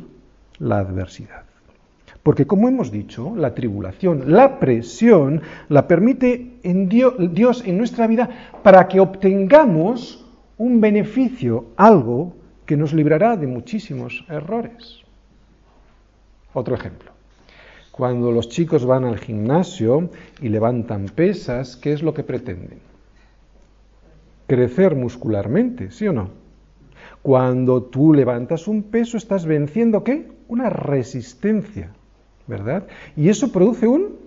[0.60, 1.44] la adversidad.
[2.22, 8.30] Porque como hemos dicho, la tribulación, la presión, la permite Dios, en nuestra vida
[8.64, 10.26] para que obtengamos
[10.58, 12.34] un beneficio, algo
[12.66, 15.02] que nos librará de muchísimos errores.
[16.54, 17.15] Otro ejemplo.
[17.96, 20.10] Cuando los chicos van al gimnasio
[20.42, 22.80] y levantan pesas, ¿qué es lo que pretenden?
[24.48, 26.28] Crecer muscularmente, ¿sí o no?
[27.22, 30.28] Cuando tú levantas un peso, estás venciendo qué?
[30.50, 31.90] Una resistencia,
[32.48, 32.86] ¿verdad?
[33.16, 34.18] Y eso produce un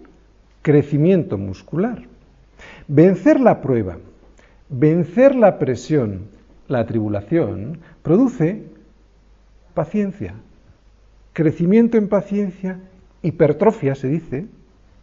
[0.62, 2.04] crecimiento muscular.
[2.86, 3.98] Vencer la prueba,
[4.70, 6.22] vencer la presión,
[6.68, 8.62] la tribulación, produce
[9.74, 10.32] paciencia,
[11.34, 12.80] crecimiento en paciencia,
[13.22, 14.46] hipertrofia se dice,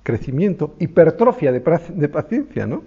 [0.04, 1.60] crecimiento, hipertrofia de,
[2.10, 2.84] paciencia, ¿no?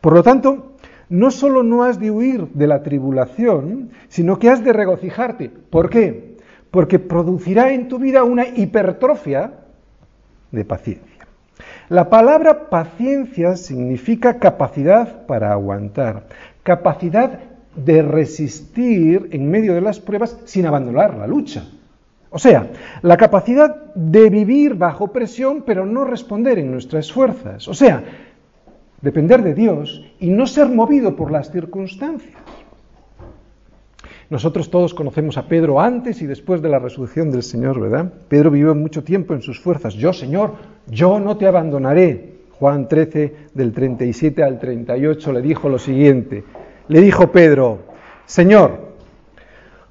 [0.00, 0.72] Por lo tanto,
[1.08, 5.48] no solo no has de huir de la tribulación, sino que has de regocijarte.
[5.48, 6.36] ¿Por qué?
[6.70, 9.52] Porque producirá en tu vida una hipertrofia
[10.52, 11.26] de paciencia.
[11.88, 16.26] La palabra paciencia significa capacidad para aguantar,
[16.62, 17.40] capacidad
[17.74, 21.64] de resistir en medio de las pruebas sin abandonar la lucha.
[22.30, 22.70] O sea,
[23.02, 27.66] la capacidad de vivir bajo presión pero no responder en nuestras fuerzas.
[27.68, 28.02] O sea,
[29.00, 32.36] depender de Dios y no ser movido por las circunstancias.
[34.30, 38.12] Nosotros todos conocemos a Pedro antes y después de la resurrección del Señor, ¿verdad?
[38.28, 39.94] Pedro vivió mucho tiempo en sus fuerzas.
[39.94, 40.52] Yo, Señor,
[40.86, 42.36] yo no te abandonaré.
[42.58, 46.44] Juan 13, del 37 al 38, le dijo lo siguiente.
[46.88, 47.78] Le dijo Pedro,
[48.26, 48.78] Señor,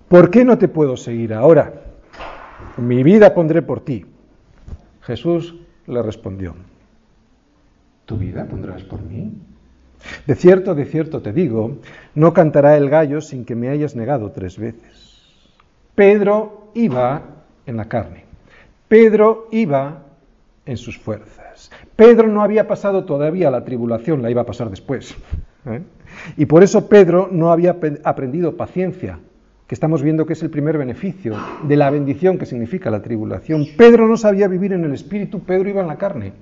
[0.07, 1.86] ¿por qué no te puedo seguir ahora?
[2.77, 4.05] Mi vida pondré por ti.
[5.01, 5.55] Jesús
[5.87, 6.55] le respondió,
[8.05, 9.33] ¿tu vida pondrás por mí?
[10.25, 11.77] De cierto, de cierto te digo,
[12.13, 15.33] no cantará el gallo sin que me hayas negado tres veces.
[15.95, 17.23] Pedro iba
[17.65, 18.25] en la carne.
[18.87, 20.03] Pedro iba
[20.65, 21.71] en sus fuerzas.
[21.95, 25.15] Pedro no había pasado todavía la tribulación, la iba a pasar después.
[25.65, 25.81] ¿eh?
[26.37, 29.19] Y por eso Pedro no había aprendido paciencia,
[29.67, 33.65] que estamos viendo que es el primer beneficio de la bendición que significa la tribulación.
[33.77, 36.33] Pedro no sabía vivir en el espíritu, Pedro iba en la carne.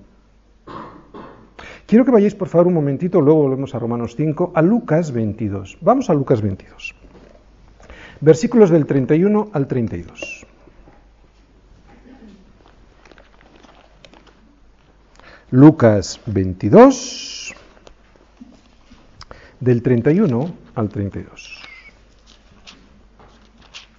[1.87, 5.79] Quiero que vayáis por favor un momentito, luego volvemos a Romanos 5, a Lucas 22.
[5.81, 6.95] Vamos a Lucas 22.
[8.21, 10.47] Versículos del 31 al 32.
[15.51, 17.55] Lucas 22,
[19.59, 21.54] del 31 al 32.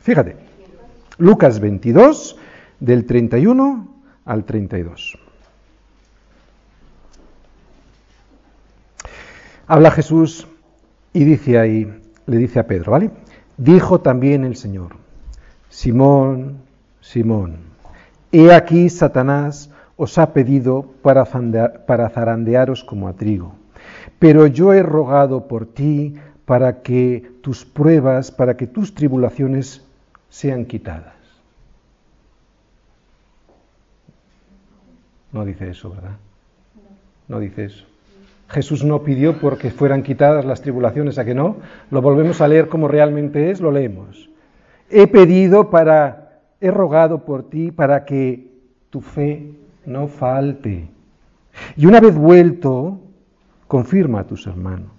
[0.06, 0.36] Fíjate,
[1.18, 2.36] Lucas 22,
[2.78, 3.88] del 31
[4.24, 5.18] al 32.
[9.66, 10.46] Habla Jesús
[11.12, 11.92] y dice ahí,
[12.26, 13.10] le dice a Pedro, ¿vale?
[13.56, 14.94] Dijo también el Señor,
[15.70, 16.58] Simón,
[17.00, 17.56] Simón,
[18.30, 21.24] he aquí Satanás os ha pedido para,
[21.84, 23.56] para zarandearos como a trigo,
[24.20, 26.14] pero yo he rogado por ti
[26.44, 29.82] para que tus pruebas, para que tus tribulaciones
[30.28, 31.14] sean quitadas.
[35.32, 36.16] No dice eso, ¿verdad?
[37.28, 37.84] No dice eso.
[38.48, 41.56] Jesús no pidió porque fueran quitadas las tribulaciones, ¿a que no?
[41.90, 44.30] Lo volvemos a leer como realmente es, lo leemos.
[44.88, 48.46] He pedido para, he rogado por ti para que
[48.90, 49.50] tu fe
[49.84, 50.88] no falte.
[51.76, 53.00] Y una vez vuelto,
[53.66, 54.90] confirma a tus hermanos.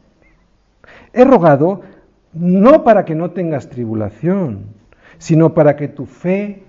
[1.13, 1.81] He rogado
[2.33, 4.65] no para que no tengas tribulación,
[5.17, 6.63] sino para que tu fe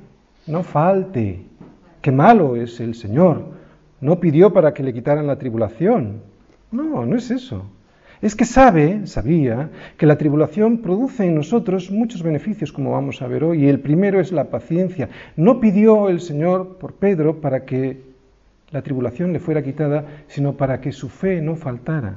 [0.46, 1.44] no falte.
[2.00, 3.44] Qué malo es el Señor.
[4.00, 6.22] No pidió para que le quitaran la tribulación,
[6.70, 7.64] no, no es eso.
[8.20, 13.28] Es que sabe, sabía, que la tribulación produce en nosotros muchos beneficios, como vamos a
[13.28, 15.08] ver hoy, y el primero es la paciencia.
[15.36, 18.02] No pidió el Señor por Pedro para que
[18.70, 22.16] la tribulación le fuera quitada, sino para que su fe no faltara.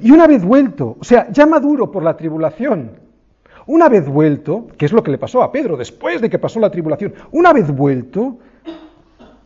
[0.00, 2.90] Y una vez vuelto, o sea, ya maduro por la tribulación,
[3.66, 6.60] una vez vuelto, que es lo que le pasó a Pedro después de que pasó
[6.60, 8.38] la tribulación, una vez vuelto,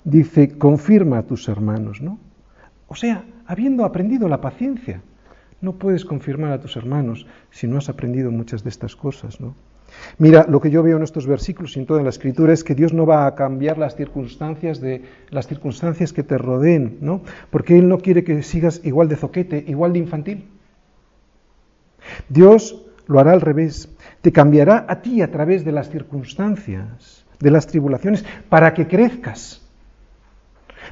[0.04, 2.18] dice, confirma a tus hermanos, ¿no?
[2.88, 5.02] O sea, habiendo aprendido la paciencia.
[5.60, 9.54] No puedes confirmar a tus hermanos si no has aprendido muchas de estas cosas, ¿no?
[10.18, 12.74] Mira, lo que yo veo en estos versículos y en toda la escritura es que
[12.74, 17.22] Dios no va a cambiar las circunstancias de las circunstancias que te rodeen, ¿no?
[17.50, 20.48] Porque él no quiere que sigas igual de zoquete, igual de infantil.
[22.28, 23.88] Dios lo hará al revés,
[24.20, 29.62] te cambiará a ti a través de las circunstancias, de las tribulaciones, para que crezcas,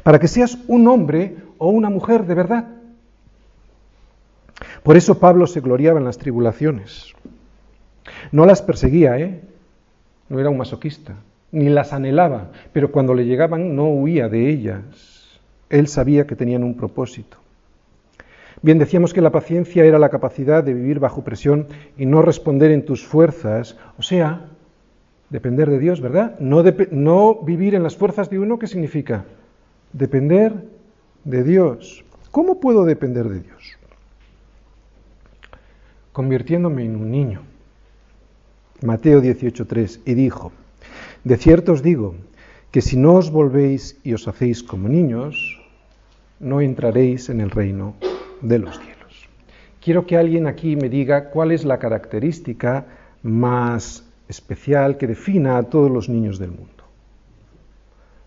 [0.03, 2.69] para que seas un hombre o una mujer de verdad.
[4.83, 7.13] Por eso Pablo se gloriaba en las tribulaciones.
[8.33, 9.41] No las perseguía, ¿eh?
[10.29, 11.15] No era un masoquista,
[11.53, 15.41] ni las anhelaba, pero cuando le llegaban no huía de ellas.
[15.71, 17.39] Él sabía que tenían un propósito.
[18.65, 21.67] Bien, decíamos que la paciencia era la capacidad de vivir bajo presión
[21.99, 24.47] y no responder en tus fuerzas, o sea,
[25.29, 26.39] depender de Dios, ¿verdad?
[26.41, 29.27] No, no vivir en las fuerzas de uno, ¿qué significa?
[29.93, 30.55] Depender
[31.25, 32.07] de Dios.
[32.31, 33.77] ¿Cómo puedo depender de Dios?
[36.15, 37.43] Convirtiéndome en un niño.
[38.81, 40.53] Mateo 18.3, y dijo,
[41.23, 42.15] de cierto os digo,
[42.71, 45.61] que si no os volvéis y os hacéis como niños,
[46.41, 47.95] no entraréis en el reino
[48.45, 49.29] de los cielos.
[49.83, 52.87] Quiero que alguien aquí me diga cuál es la característica
[53.23, 56.71] más especial que defina a todos los niños del mundo.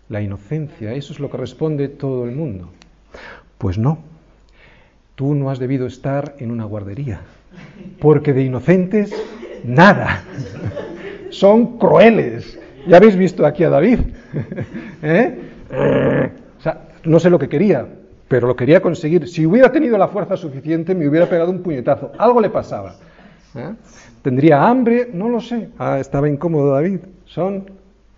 [0.08, 2.70] la inocencia, eso es lo que responde todo el mundo.
[3.58, 3.98] Pues no,
[5.16, 7.20] tú no has debido estar en una guardería,
[8.00, 9.12] porque de inocentes
[9.64, 10.22] nada.
[11.30, 12.58] Son crueles.
[12.86, 13.98] Ya habéis visto aquí a David.
[15.02, 15.38] ¿Eh?
[16.58, 17.86] O sea, no sé lo que quería,
[18.28, 19.26] pero lo quería conseguir.
[19.26, 22.12] Si hubiera tenido la fuerza suficiente, me hubiera pegado un puñetazo.
[22.18, 22.94] Algo le pasaba.
[23.54, 23.74] ¿Eh?
[24.22, 25.08] ¿Tendría hambre?
[25.12, 25.70] No lo sé.
[25.78, 27.00] Ah, estaba incómodo David.
[27.24, 27.70] Son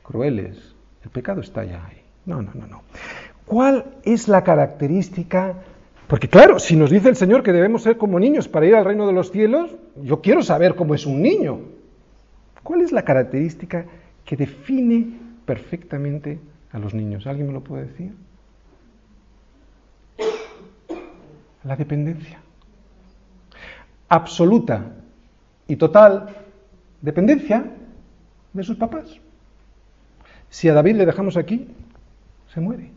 [0.02, 0.74] crueles.
[1.04, 2.02] El pecado está ya ahí.
[2.26, 2.82] No, no, no, no.
[3.46, 5.54] ¿Cuál es la característica?
[6.08, 8.84] Porque claro, si nos dice el Señor que debemos ser como niños para ir al
[8.84, 11.60] reino de los cielos, yo quiero saber cómo es un niño.
[12.64, 13.86] ¿Cuál es la característica
[14.24, 15.06] que define
[15.46, 16.40] perfectamente
[16.72, 17.26] a los niños?
[17.26, 18.12] ¿Alguien me lo puede decir?
[21.64, 22.38] La dependencia.
[24.08, 24.92] Absoluta
[25.68, 26.28] y total
[27.00, 27.64] dependencia
[28.52, 29.20] de sus papás.
[30.48, 31.68] Si a David le dejamos aquí,
[32.52, 32.90] se muere.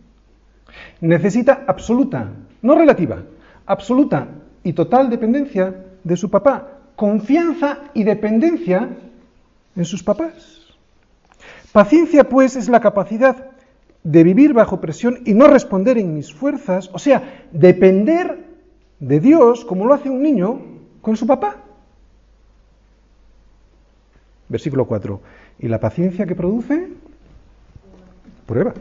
[1.02, 3.23] Necesita absoluta, no relativa,
[3.65, 4.28] absoluta
[4.63, 6.80] y total dependencia de su papá.
[6.95, 8.89] Confianza y dependencia
[9.76, 10.76] en sus papás.
[11.71, 13.52] Paciencia, pues, es la capacidad
[14.04, 18.52] de vivir bajo presión y no responder en mis fuerzas, o sea, depender
[19.07, 20.61] de Dios como lo hace un niño
[21.01, 21.57] con su papá.
[24.47, 25.21] Versículo 4.
[25.59, 26.87] ¿Y la paciencia que produce?
[28.45, 28.73] Prueba.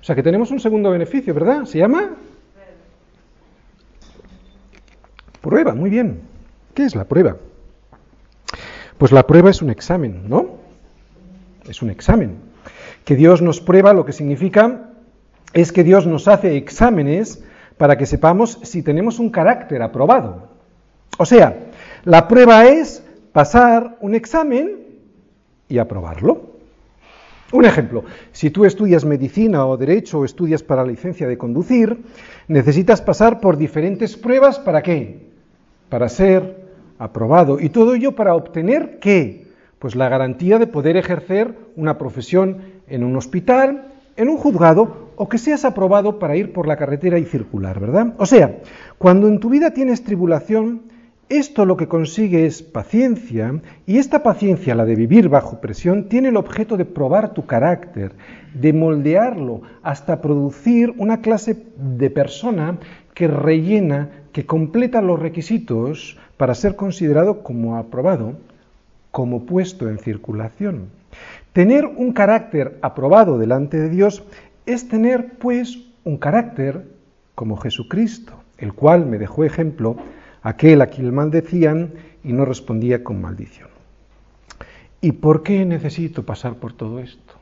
[0.00, 1.64] O sea que tenemos un segundo beneficio, ¿verdad?
[1.64, 2.10] ¿Se llama?
[5.40, 6.22] Prueba, muy bien.
[6.74, 7.36] ¿Qué es la prueba?
[8.98, 10.58] Pues la prueba es un examen, ¿no?
[11.68, 12.36] Es un examen.
[13.04, 14.90] Que Dios nos prueba lo que significa
[15.52, 17.44] es que Dios nos hace exámenes
[17.82, 20.46] para que sepamos si tenemos un carácter aprobado.
[21.18, 21.66] O sea,
[22.04, 24.86] la prueba es pasar un examen
[25.68, 26.42] y aprobarlo.
[27.50, 32.04] Un ejemplo, si tú estudias medicina o derecho o estudias para la licencia de conducir,
[32.46, 35.26] necesitas pasar por diferentes pruebas para qué?
[35.88, 36.64] Para ser
[37.00, 37.58] aprobado.
[37.58, 39.48] Y todo ello para obtener qué?
[39.80, 45.28] Pues la garantía de poder ejercer una profesión en un hospital, en un juzgado o
[45.28, 48.14] que seas aprobado para ir por la carretera y circular, ¿verdad?
[48.18, 48.58] O sea,
[48.98, 50.82] cuando en tu vida tienes tribulación,
[51.28, 56.30] esto lo que consigue es paciencia y esta paciencia, la de vivir bajo presión, tiene
[56.30, 58.10] el objeto de probar tu carácter,
[58.52, 62.78] de moldearlo hasta producir una clase de persona
[63.14, 68.32] que rellena, que completa los requisitos para ser considerado como aprobado,
[69.12, 70.88] como puesto en circulación.
[71.52, 74.24] Tener un carácter aprobado delante de Dios
[74.66, 76.86] es tener, pues, un carácter
[77.34, 79.96] como Jesucristo, el cual me dejó ejemplo
[80.42, 83.68] aquel a quien maldecían y no respondía con maldición.
[85.00, 87.34] ¿Y por qué necesito pasar por todo esto?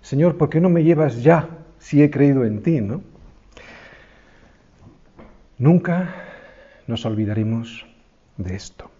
[0.00, 2.80] Señor, ¿por qué no me llevas ya si he creído en ti?
[5.58, 6.14] Nunca
[6.86, 7.86] nos olvidaremos
[8.36, 8.90] de esto.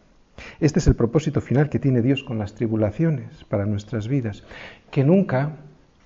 [0.59, 4.45] Este es el propósito final que tiene Dios con las tribulaciones para nuestras vidas,
[4.91, 5.53] que nunca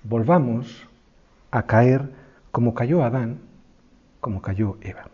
[0.03, 0.87] volvamos
[1.55, 2.09] a caer
[2.51, 3.39] como cayó Adán,
[4.19, 5.07] como cayó Eva.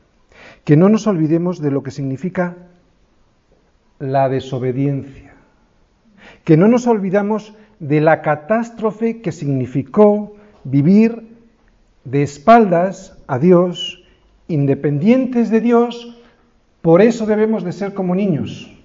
[0.64, 2.58] Que no nos olvidemos de lo que significa
[4.00, 5.36] la desobediencia.
[6.44, 11.38] Que no nos olvidamos de la catástrofe que significó vivir
[12.06, 14.04] de espaldas a Dios,
[14.48, 16.18] independientes de Dios,
[16.82, 18.76] por eso debemos de ser como niños,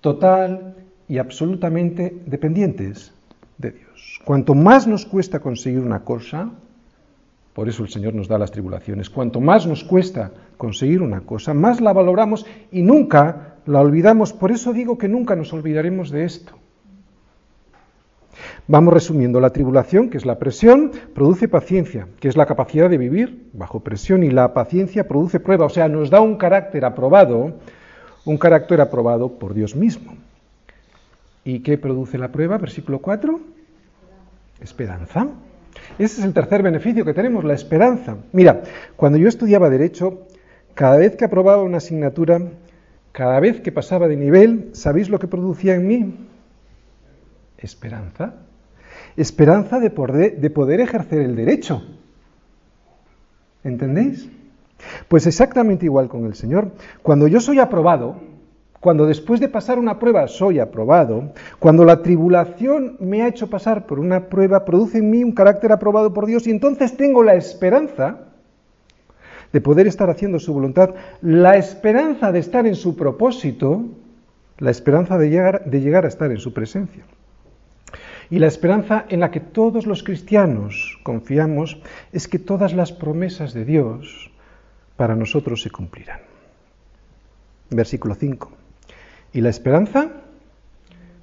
[0.00, 0.76] total
[1.08, 3.12] y absolutamente dependientes
[3.60, 4.20] de Dios.
[4.24, 6.50] Cuanto más nos cuesta conseguir una cosa,
[7.52, 9.10] por eso el Señor nos da las tribulaciones.
[9.10, 14.32] Cuanto más nos cuesta conseguir una cosa, más la valoramos y nunca la olvidamos.
[14.32, 16.54] Por eso digo que nunca nos olvidaremos de esto.
[18.66, 22.98] Vamos resumiendo, la tribulación, que es la presión, produce paciencia, que es la capacidad de
[22.98, 27.54] vivir bajo presión, y la paciencia produce prueba, o sea, nos da un carácter aprobado,
[28.24, 30.14] un carácter aprobado por Dios mismo.
[31.50, 32.58] ¿Y qué produce la prueba?
[32.58, 33.40] Versículo 4.
[34.60, 35.26] Esperanza.
[35.98, 38.18] Ese es el tercer beneficio que tenemos, la esperanza.
[38.30, 38.62] Mira,
[38.94, 40.28] cuando yo estudiaba derecho,
[40.74, 42.40] cada vez que aprobaba una asignatura,
[43.10, 46.28] cada vez que pasaba de nivel, ¿sabéis lo que producía en mí?
[47.58, 48.34] Esperanza.
[49.16, 51.82] Esperanza de poder, de poder ejercer el derecho.
[53.64, 54.30] ¿Entendéis?
[55.08, 56.70] Pues exactamente igual con el Señor.
[57.02, 58.29] Cuando yo soy aprobado,
[58.80, 63.86] cuando después de pasar una prueba soy aprobado, cuando la tribulación me ha hecho pasar
[63.86, 67.34] por una prueba, produce en mí un carácter aprobado por Dios y entonces tengo la
[67.34, 68.20] esperanza
[69.52, 73.84] de poder estar haciendo su voluntad, la esperanza de estar en su propósito,
[74.58, 77.04] la esperanza de llegar, a estar en su presencia.
[78.30, 83.52] Y la esperanza en la que todos los cristianos confiamos es que todas las promesas
[83.52, 84.30] de Dios
[84.96, 86.20] para nosotros se cumplirán.
[87.70, 88.59] Versículo 5.
[89.32, 90.08] Y la esperanza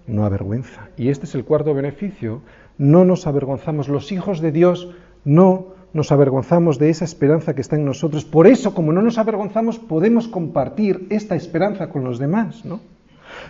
[0.07, 0.89] no avergüenza.
[0.97, 2.41] Y este es el cuarto beneficio.
[2.77, 3.89] No nos avergonzamos.
[3.89, 4.89] Los hijos de Dios
[5.25, 8.23] no nos avergonzamos de esa esperanza que está en nosotros.
[8.25, 12.79] Por eso, como no nos avergonzamos, podemos compartir esta esperanza con los demás, ¿no?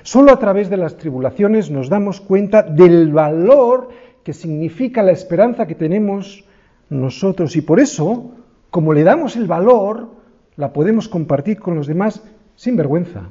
[0.03, 3.89] Solo a través de las tribulaciones nos damos cuenta del valor
[4.23, 6.45] que significa la esperanza que tenemos
[6.89, 8.31] nosotros y por eso,
[8.69, 10.09] como le damos el valor,
[10.55, 12.23] la podemos compartir con los demás
[12.55, 13.29] sin vergüenza.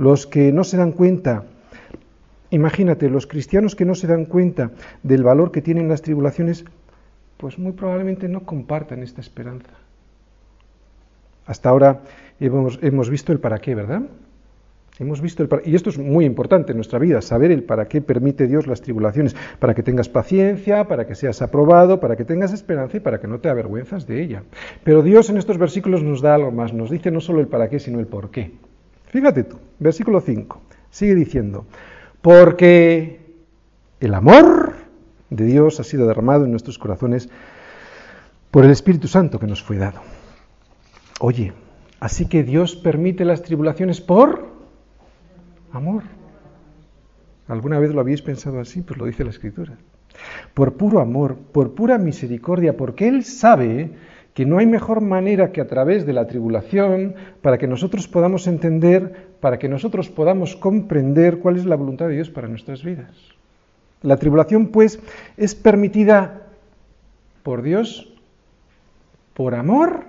[0.00, 1.44] Los que no se dan cuenta,
[2.48, 4.70] imagínate, los cristianos que no se dan cuenta
[5.02, 6.64] del valor que tienen las tribulaciones,
[7.36, 9.72] pues muy probablemente no compartan esta esperanza.
[11.44, 12.00] Hasta ahora
[12.40, 14.00] hemos, hemos visto el para qué, ¿verdad?
[14.98, 17.84] Hemos visto el para, y esto es muy importante en nuestra vida, saber el para
[17.84, 22.24] qué permite Dios las tribulaciones, para que tengas paciencia, para que seas aprobado, para que
[22.24, 24.44] tengas esperanza y para que no te avergüenzas de ella.
[24.82, 27.68] Pero Dios en estos versículos nos da algo más, nos dice no solo el para
[27.68, 28.69] qué, sino el por qué.
[29.10, 31.66] Fíjate tú, versículo 5, sigue diciendo,
[32.22, 33.20] porque
[33.98, 34.74] el amor
[35.30, 37.28] de Dios ha sido derramado en nuestros corazones
[38.52, 40.00] por el Espíritu Santo que nos fue dado.
[41.18, 41.52] Oye,
[41.98, 44.48] así que Dios permite las tribulaciones por
[45.72, 46.04] amor.
[47.48, 48.80] ¿Alguna vez lo habéis pensado así?
[48.80, 49.76] Pues lo dice la Escritura.
[50.54, 53.90] Por puro amor, por pura misericordia, porque Él sabe
[54.34, 58.46] que no hay mejor manera que a través de la tribulación para que nosotros podamos
[58.46, 63.10] entender, para que nosotros podamos comprender cuál es la voluntad de Dios para nuestras vidas.
[64.02, 65.00] La tribulación, pues,
[65.36, 66.46] es permitida
[67.42, 68.12] por Dios,
[69.34, 70.04] por amor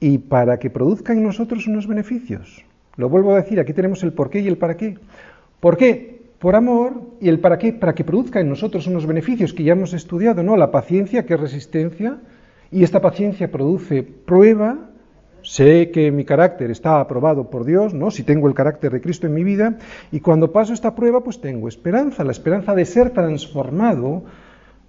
[0.00, 2.64] y para que produzca en nosotros unos beneficios.
[2.96, 4.98] Lo vuelvo a decir, aquí tenemos el por qué y el para qué.
[5.60, 6.22] ¿Por qué?
[6.38, 9.72] Por amor y el para qué, para que produzca en nosotros unos beneficios que ya
[9.72, 10.56] hemos estudiado, ¿no?
[10.56, 12.18] La paciencia, que es resistencia,
[12.70, 14.90] y esta paciencia produce prueba,
[15.42, 18.10] Sé que mi carácter está aprobado por Dios, ¿no?
[18.10, 19.78] Si tengo el carácter de Cristo en mi vida,
[20.12, 24.24] y cuando paso esta prueba, pues tengo esperanza, la esperanza de ser transformado,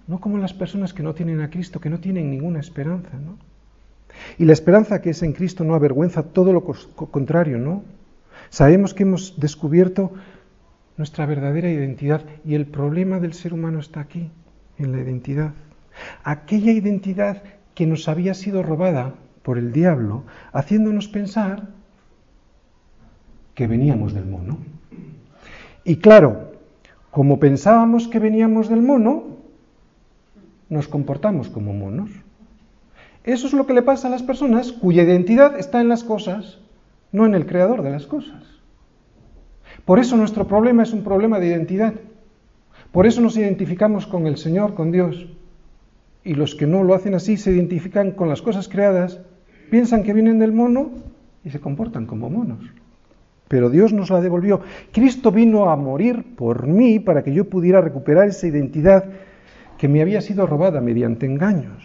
[0.06, 3.38] no como las personas que no tienen a Cristo, que no tienen ninguna esperanza, ¿no?
[4.38, 7.82] Y la esperanza que es en Cristo no avergüenza todo lo contrario, ¿no?
[8.50, 10.12] Sabemos que hemos descubierto
[10.98, 14.30] nuestra verdadera identidad y el problema del ser humano está aquí,
[14.76, 15.52] en la identidad.
[16.24, 17.42] Aquella identidad
[17.74, 21.68] que nos había sido robada por el diablo, haciéndonos pensar
[23.54, 24.58] que veníamos del mono.
[25.84, 26.52] Y claro,
[27.10, 29.24] como pensábamos que veníamos del mono,
[30.68, 32.10] nos comportamos como monos.
[33.24, 36.58] Eso es lo que le pasa a las personas cuya identidad está en las cosas,
[37.12, 38.42] no en el creador de las cosas.
[39.84, 41.94] Por eso nuestro problema es un problema de identidad.
[42.90, 45.28] Por eso nos identificamos con el Señor, con Dios.
[46.24, 49.20] Y los que no lo hacen así se identifican con las cosas creadas
[49.72, 50.90] piensan que vienen del mono
[51.42, 52.58] y se comportan como monos.
[53.48, 54.60] Pero Dios nos la devolvió.
[54.92, 59.04] Cristo vino a morir por mí para que yo pudiera recuperar esa identidad
[59.78, 61.82] que me había sido robada mediante engaños.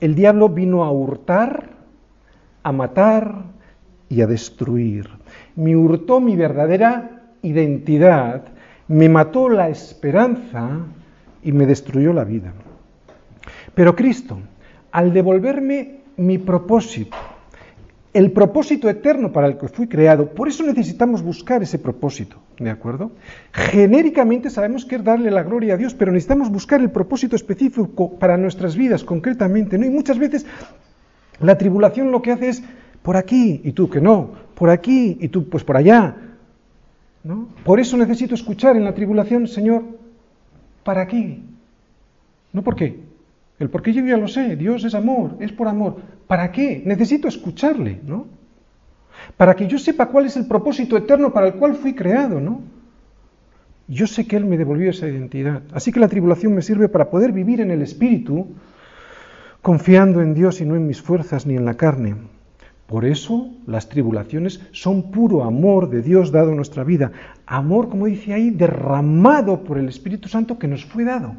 [0.00, 1.70] El diablo vino a hurtar,
[2.62, 3.44] a matar
[4.10, 5.08] y a destruir.
[5.56, 8.44] Me hurtó mi verdadera identidad,
[8.88, 10.80] me mató la esperanza
[11.42, 12.52] y me destruyó la vida.
[13.74, 14.38] Pero Cristo,
[14.92, 17.16] al devolverme mi propósito,
[18.12, 20.26] el propósito eterno para el que fui creado.
[20.30, 23.12] Por eso necesitamos buscar ese propósito, ¿de acuerdo?
[23.52, 28.18] Genéricamente sabemos que es darle la gloria a Dios, pero necesitamos buscar el propósito específico
[28.18, 29.86] para nuestras vidas concretamente, ¿no?
[29.86, 30.44] Y muchas veces
[31.38, 32.62] la tribulación lo que hace es
[33.02, 36.16] por aquí y tú que no, por aquí y tú pues por allá,
[37.22, 37.48] ¿no?
[37.64, 39.84] Por eso necesito escuchar en la tribulación, Señor,
[40.82, 41.40] ¿para qué?
[42.52, 42.98] No por qué,
[43.60, 45.96] el por qué yo ya lo sé, Dios es amor, es por amor.
[46.26, 46.82] ¿Para qué?
[46.84, 48.26] Necesito escucharle, ¿no?
[49.36, 52.62] Para que yo sepa cuál es el propósito eterno para el cual fui creado, ¿no?
[53.86, 55.62] Yo sé que Él me devolvió esa identidad.
[55.72, 58.46] Así que la tribulación me sirve para poder vivir en el Espíritu,
[59.60, 62.14] confiando en Dios y no en mis fuerzas ni en la carne.
[62.86, 67.12] Por eso las tribulaciones son puro amor de Dios dado en nuestra vida.
[67.44, 71.34] Amor, como dice ahí, derramado por el Espíritu Santo que nos fue dado.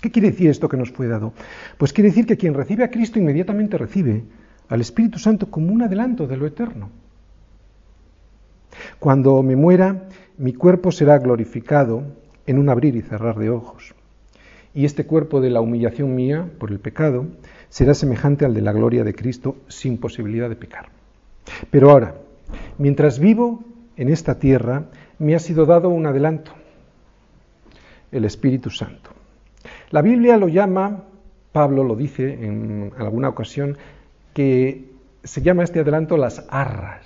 [0.00, 1.34] ¿Qué quiere decir esto que nos fue dado?
[1.76, 4.24] Pues quiere decir que quien recibe a Cristo inmediatamente recibe
[4.68, 6.90] al Espíritu Santo como un adelanto de lo eterno.
[8.98, 12.04] Cuando me muera, mi cuerpo será glorificado
[12.46, 13.94] en un abrir y cerrar de ojos.
[14.72, 17.26] Y este cuerpo de la humillación mía por el pecado
[17.68, 20.88] será semejante al de la gloria de Cristo sin posibilidad de pecar.
[21.70, 22.14] Pero ahora,
[22.78, 23.64] mientras vivo
[23.96, 24.84] en esta tierra,
[25.18, 26.52] me ha sido dado un adelanto
[28.12, 29.19] el Espíritu Santo.
[29.90, 31.04] La Biblia lo llama,
[31.52, 33.76] Pablo lo dice en alguna ocasión,
[34.32, 34.88] que
[35.24, 37.04] se llama este adelanto las arras,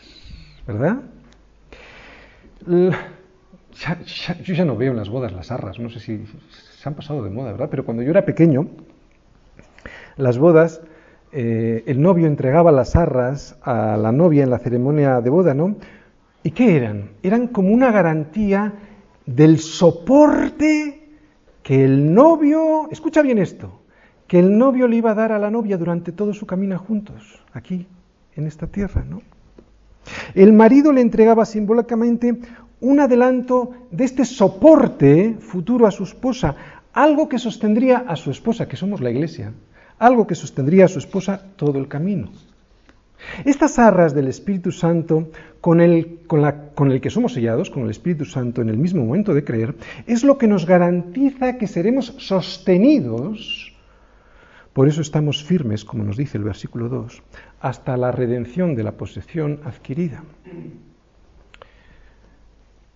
[0.67, 0.99] ¿verdad?
[2.67, 7.23] yo ya no veo en las bodas las arras, no sé si se han pasado
[7.25, 7.69] de moda, ¿verdad?
[7.71, 8.69] Pero cuando yo era pequeño,
[10.17, 10.81] las bodas,
[11.33, 15.77] eh, el novio entregaba las arras a la novia en la ceremonia de boda, ¿no?
[16.43, 17.11] ¿Y qué eran?
[17.23, 18.75] Eran como una garantía
[19.27, 21.04] del soporte
[21.65, 23.81] que el novio, escucha bien esto,
[24.29, 27.43] que el novio le iba a dar a la novia durante todo su camino juntos,
[27.55, 27.87] aquí,
[28.37, 29.23] en esta tierra, ¿no?
[30.35, 32.39] El marido le entregaba simbólicamente
[32.83, 36.55] un adelanto de este soporte futuro a su esposa,
[36.93, 39.55] algo que sostendría a su esposa, que somos la iglesia,
[39.99, 42.29] algo que sostendría a su esposa todo el camino.
[43.45, 46.21] Estas arras del Espíritu Santo, con el,
[47.01, 49.75] que somos sellados, con el Espíritu Santo en el mismo momento de creer,
[50.07, 53.73] es lo que nos garantiza que seremos sostenidos.
[54.73, 57.23] Por eso estamos firmes, como nos dice el versículo 2,
[57.61, 60.23] hasta la redención de la posesión adquirida.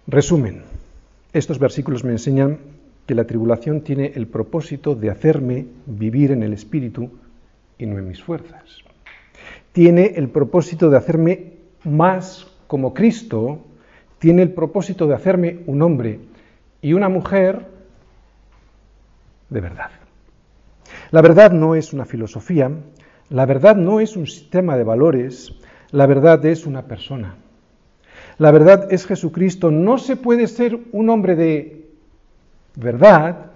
[0.06, 0.62] Resumen,
[1.32, 2.58] estos versículos me enseñan
[3.06, 7.10] que la tribulación tiene el propósito de hacerme vivir en el Espíritu
[7.78, 8.82] y no en mis fuerzas.
[9.78, 11.52] Tiene el propósito de hacerme
[11.84, 13.60] más como Cristo,
[14.18, 16.18] tiene el propósito de hacerme un hombre
[16.82, 17.64] y una mujer
[19.48, 19.90] de verdad.
[21.12, 22.72] La verdad no es una filosofía,
[23.30, 25.54] la verdad no es un sistema de valores,
[25.92, 27.36] la verdad es una persona.
[28.38, 29.70] La verdad es Jesucristo.
[29.70, 31.86] No se puede ser un hombre de
[32.74, 33.52] verdad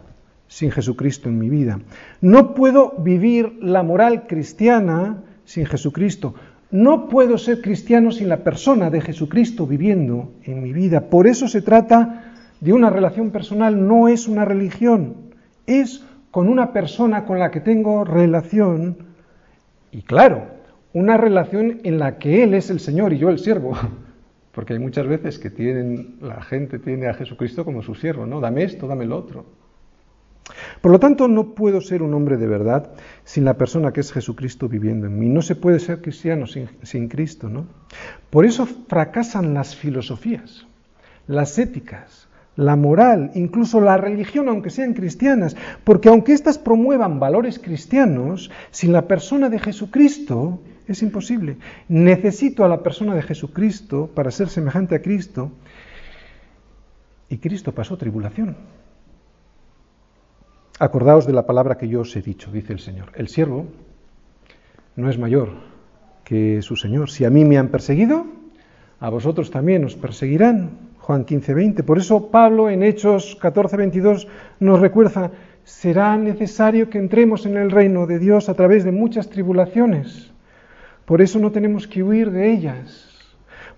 [0.46, 1.80] sin Jesucristo en mi vida.
[2.20, 6.34] No puedo vivir la moral cristiana sin Jesucristo.
[6.70, 11.10] No puedo ser cristiano sin la persona de Jesucristo viviendo en mi vida.
[11.10, 15.16] Por eso se trata de una relación personal, no es una religión,
[15.66, 18.96] es con una persona con la que tengo relación
[19.90, 20.46] y claro,
[20.94, 23.76] una relación en la que Él es el Señor y yo el siervo.
[24.52, 28.40] Porque hay muchas veces que tienen, la gente tiene a Jesucristo como su siervo, ¿no?
[28.40, 29.46] Dame esto, dame lo otro.
[30.80, 32.90] Por lo tanto, no puedo ser un hombre de verdad
[33.24, 35.28] sin la persona que es Jesucristo viviendo en mí.
[35.28, 37.66] No se puede ser cristiano sin, Cristo, ¿no?
[38.30, 40.66] Por eso fracasan las filosofías,
[41.26, 47.58] las éticas, la moral, incluso la religión, aunque sean cristianas, porque aunque éstas promuevan valores
[47.58, 51.56] cristianos, sin la persona de Jesucristo, es imposible.
[51.88, 55.52] Necesito a la persona de Jesucristo para ser semejante a Cristo.
[57.28, 58.56] Y Cristo pasó tribulación.
[60.78, 63.12] Acordaos de la palabra que yo os he dicho, dice el Señor.
[63.14, 63.66] El siervo
[64.96, 65.50] no es mayor
[66.24, 67.10] que su Señor.
[67.10, 68.26] Si a mí me han perseguido,
[68.98, 70.92] a vosotros también os perseguirán.
[70.98, 71.82] Juan 15, 20.
[71.82, 74.28] Por eso Pablo en Hechos 14, 22
[74.60, 75.32] nos recuerda,
[75.64, 80.32] será necesario que entremos en el reino de Dios a través de muchas tribulaciones.
[81.04, 83.10] Por eso no tenemos que huir de ellas,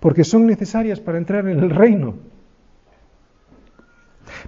[0.01, 2.14] porque son necesarias para entrar en el reino.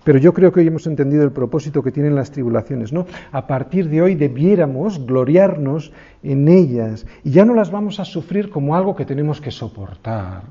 [0.05, 3.07] Pero yo creo que hoy hemos entendido el propósito que tienen las tribulaciones, ¿no?
[3.33, 8.51] A partir de hoy debiéramos gloriarnos en ellas y ya no las vamos a sufrir
[8.51, 10.43] como algo que tenemos que soportar,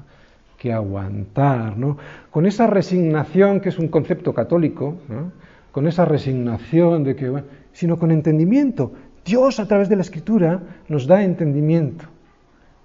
[0.58, 1.98] que aguantar, ¿no?
[2.32, 5.32] Con esa resignación que es un concepto católico, ¿no?
[5.72, 8.94] Con esa resignación de que, sino con entendimiento.
[9.26, 12.06] Dios a través de la Escritura nos da entendimiento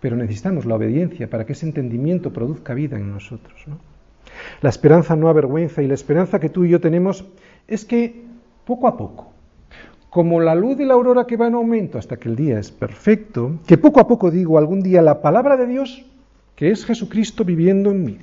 [0.01, 3.67] pero necesitamos la obediencia para que ese entendimiento produzca vida en nosotros.
[4.61, 7.25] La esperanza no avergüenza y la esperanza que tú y yo tenemos
[7.69, 8.25] es que
[8.65, 9.33] poco a poco,
[10.11, 12.71] como la luz de la aurora que va en aumento hasta que el día es
[12.71, 16.05] perfecto, que poco a poco digo algún día la palabra de Dios,
[16.57, 18.19] que es Jesucristo viviendo en mí,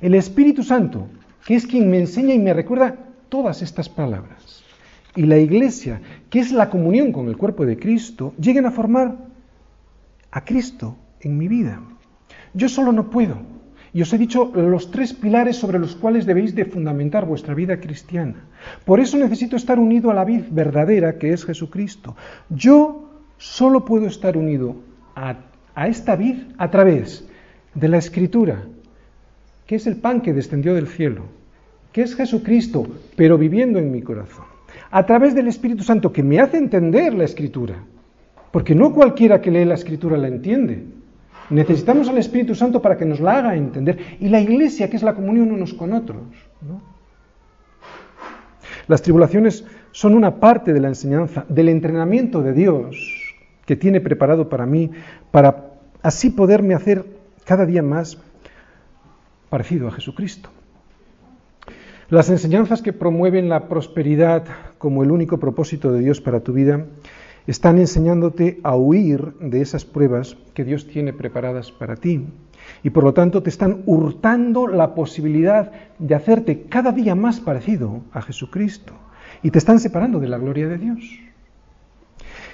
[0.00, 1.06] el Espíritu Santo,
[1.46, 2.96] que es quien me enseña y me recuerda
[3.28, 4.62] todas estas palabras,
[5.16, 9.16] y la Iglesia, que es la comunión con el cuerpo de Cristo, lleguen a formar
[10.32, 11.80] a Cristo en mi vida.
[12.52, 13.53] Yo solo no puedo.
[13.94, 17.78] Y os he dicho los tres pilares sobre los cuales debéis de fundamentar vuestra vida
[17.78, 18.44] cristiana.
[18.84, 22.16] Por eso necesito estar unido a la vid verdadera que es Jesucristo.
[22.50, 24.76] Yo solo puedo estar unido
[25.14, 25.36] a,
[25.74, 27.24] a esta vid a través
[27.74, 28.64] de la Escritura,
[29.66, 31.22] que es el pan que descendió del cielo,
[31.92, 32.86] que es Jesucristo,
[33.16, 34.44] pero viviendo en mi corazón.
[34.90, 37.76] A través del Espíritu Santo que me hace entender la Escritura
[38.54, 40.84] porque no cualquiera que lee la escritura la entiende.
[41.50, 43.98] Necesitamos al Espíritu Santo para que nos la haga entender.
[44.20, 46.22] Y la iglesia, que es la comunión unos con otros.
[48.86, 53.34] Las tribulaciones son una parte de la enseñanza, del entrenamiento de Dios
[53.64, 54.90] que tiene preparado para mí,
[55.30, 55.72] para
[56.02, 57.04] así poderme hacer
[57.44, 58.18] cada día más
[59.48, 60.50] parecido a Jesucristo.
[62.10, 64.44] Las enseñanzas que promueven la prosperidad
[64.76, 66.84] como el único propósito de Dios para tu vida
[67.46, 72.26] están enseñándote a huir de esas pruebas que Dios tiene preparadas para ti.
[72.82, 78.02] Y por lo tanto te están hurtando la posibilidad de hacerte cada día más parecido
[78.12, 78.94] a Jesucristo.
[79.42, 81.00] Y te están separando de la gloria de Dios.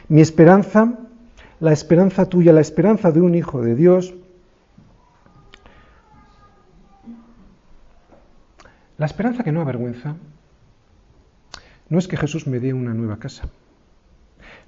[0.09, 0.99] Mi esperanza,
[1.61, 4.15] la esperanza tuya, la esperanza de un hijo de Dios,
[8.99, 10.17] la esperanza que no avergüenza,
[11.89, 13.49] no es que Jesús me dé una nueva casa.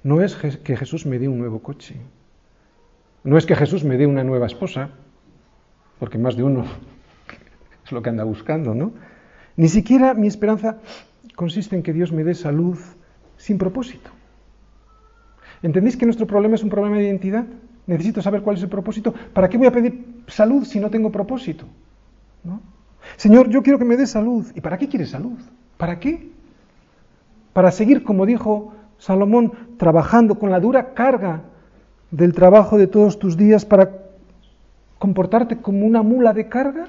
[0.03, 1.95] No es que Jesús me dé un nuevo coche.
[3.23, 4.89] No es que Jesús me dé una nueva esposa,
[5.97, 6.65] porque más de uno
[7.85, 8.91] es lo que anda buscando, ¿no?
[9.55, 10.79] Ni siquiera mi esperanza
[11.35, 12.77] consiste en que Dios me dé salud
[13.37, 14.09] sin propósito.
[15.61, 17.45] ¿Entendéis que nuestro problema es un problema de identidad?
[17.87, 19.13] Necesito saber cuál es el propósito.
[19.33, 21.65] ¿Para qué voy a pedir salud si no tengo propósito?
[23.15, 24.45] Señor, yo quiero que me dé salud.
[24.55, 25.39] ¿Y para qué quieres salud?
[25.77, 26.29] ¿Para qué?
[27.53, 28.73] Para seguir, como dijo
[29.03, 31.41] Salomón, trabajando con la dura carga
[32.09, 33.91] del trabajo de todos tus días para
[34.97, 36.87] comportarte como una mula de carga.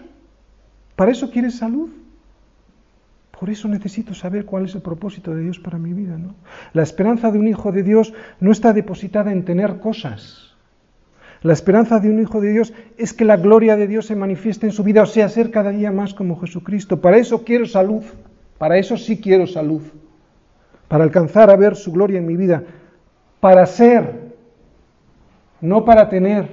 [0.94, 1.90] ¿Para eso quieres salud?
[3.36, 6.16] Por eso necesito saber cuál es el propósito de Dios para mi vida.
[6.16, 6.36] ¿no?
[6.72, 10.54] La esperanza de un hijo de Dios no está depositada en tener cosas.
[11.42, 14.66] La esperanza de un hijo de Dios es que la gloria de Dios se manifieste
[14.66, 17.00] en su vida, o sea, ser cada día más como Jesucristo.
[17.00, 18.04] Para eso quiero salud.
[18.56, 19.82] Para eso sí quiero salud
[20.94, 22.62] para alcanzar a ver su gloria en mi vida,
[23.40, 24.32] para ser,
[25.60, 26.48] no para tener.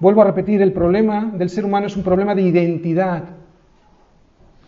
[0.00, 3.22] Vuelvo a repetir, el problema del ser humano es un problema de identidad.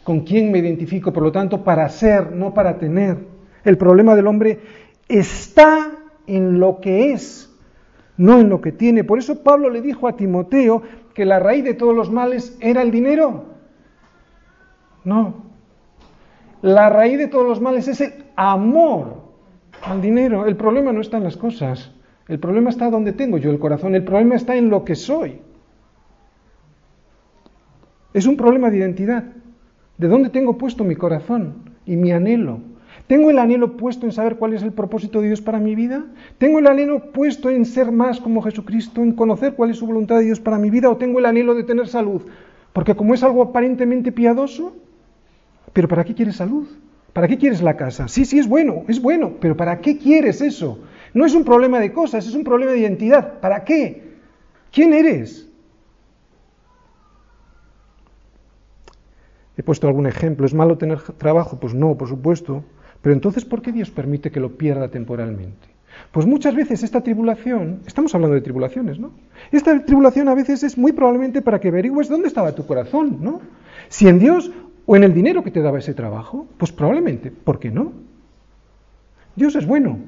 [0.04, 1.12] ¿Con quién me identifico?
[1.12, 3.16] Por lo tanto, para ser, no para tener.
[3.64, 4.60] El problema del hombre
[5.08, 5.90] está
[6.28, 7.52] en lo que es,
[8.16, 9.02] no en lo que tiene.
[9.02, 10.82] Por eso Pablo le dijo a Timoteo
[11.14, 13.44] que la raíz de todos los males era el dinero.
[15.02, 15.50] No,
[16.60, 19.22] la raíz de todos los males es el amor
[19.82, 20.46] al dinero.
[20.46, 21.92] El problema no está en las cosas.
[22.28, 23.94] El problema está donde tengo yo el corazón.
[23.94, 25.40] El problema está en lo que soy.
[28.14, 29.24] Es un problema de identidad.
[29.98, 31.54] ¿De dónde tengo puesto mi corazón
[31.86, 32.60] y mi anhelo?
[33.06, 36.04] ¿Tengo el anhelo puesto en saber cuál es el propósito de Dios para mi vida?
[36.38, 40.18] ¿Tengo el anhelo puesto en ser más como Jesucristo, en conocer cuál es su voluntad
[40.18, 40.88] de Dios para mi vida?
[40.90, 42.22] ¿O tengo el anhelo de tener salud?
[42.72, 44.74] Porque como es algo aparentemente piadoso,
[45.72, 46.66] pero ¿para qué quieres salud?
[47.12, 48.08] ¿Para qué quieres la casa?
[48.08, 50.78] Sí, sí, es bueno, es bueno, pero ¿para qué quieres eso?
[51.12, 53.40] No es un problema de cosas, es un problema de identidad.
[53.40, 54.12] ¿Para qué?
[54.70, 55.46] ¿Quién eres?
[59.56, 60.46] He puesto algún ejemplo.
[60.46, 61.60] ¿Es malo tener trabajo?
[61.60, 62.64] Pues no, por supuesto.
[63.02, 65.68] Pero entonces, ¿por qué Dios permite que lo pierda temporalmente?
[66.10, 69.12] Pues muchas veces esta tribulación, estamos hablando de tribulaciones, ¿no?
[69.50, 73.42] Esta tribulación a veces es muy probablemente para que averigües dónde estaba tu corazón, ¿no?
[73.88, 74.50] Si en Dios
[74.86, 76.46] ¿O en el dinero que te daba ese trabajo?
[76.58, 77.92] Pues probablemente, ¿por qué no?
[79.36, 79.98] Dios es bueno.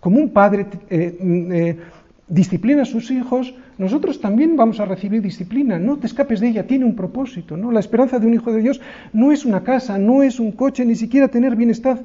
[0.00, 1.78] Como un padre eh, mm, eh,
[2.26, 5.78] disciplina a sus hijos, nosotros también vamos a recibir disciplina.
[5.78, 7.56] No te escapes de ella, tiene un propósito.
[7.56, 7.70] ¿no?
[7.70, 8.80] La esperanza de un hijo de Dios
[9.12, 12.02] no es una casa, no es un coche, ni siquiera tener bienestar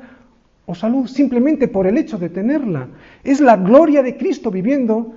[0.68, 2.88] o salud, simplemente por el hecho de tenerla.
[3.24, 5.16] Es la gloria de Cristo viviendo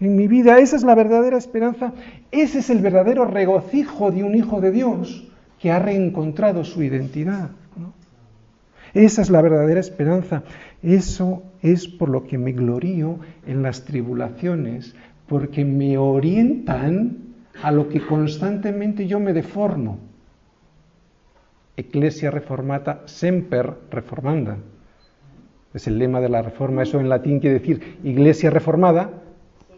[0.00, 0.58] en mi vida.
[0.58, 1.92] Esa es la verdadera esperanza.
[2.30, 5.25] Ese es el verdadero regocijo de un hijo de Dios
[5.60, 7.50] que ha reencontrado su identidad.
[8.94, 10.42] Esa es la verdadera esperanza.
[10.82, 14.94] Eso es por lo que me glorío en las tribulaciones,
[15.28, 17.18] porque me orientan
[17.62, 19.98] a lo que constantemente yo me deformo.
[21.76, 24.56] Ecclesia reformata semper reformanda.
[25.74, 26.82] Es el lema de la reforma.
[26.82, 29.10] Eso en latín quiere decir iglesia reformada,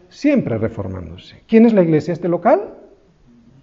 [0.09, 1.43] siempre reformándose.
[1.49, 2.13] ¿Quién es la iglesia?
[2.13, 2.75] ¿Este local?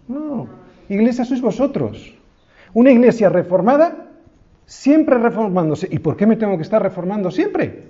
[0.10, 0.50] No,
[0.90, 2.14] Iglesia sois vosotros.
[2.74, 4.08] Una iglesia reformada,
[4.66, 5.88] siempre reformándose.
[5.92, 7.84] ¿Y por qué me tengo que estar reformando siempre?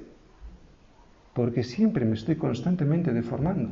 [1.34, 3.70] Porque siempre me estoy constantemente deformando.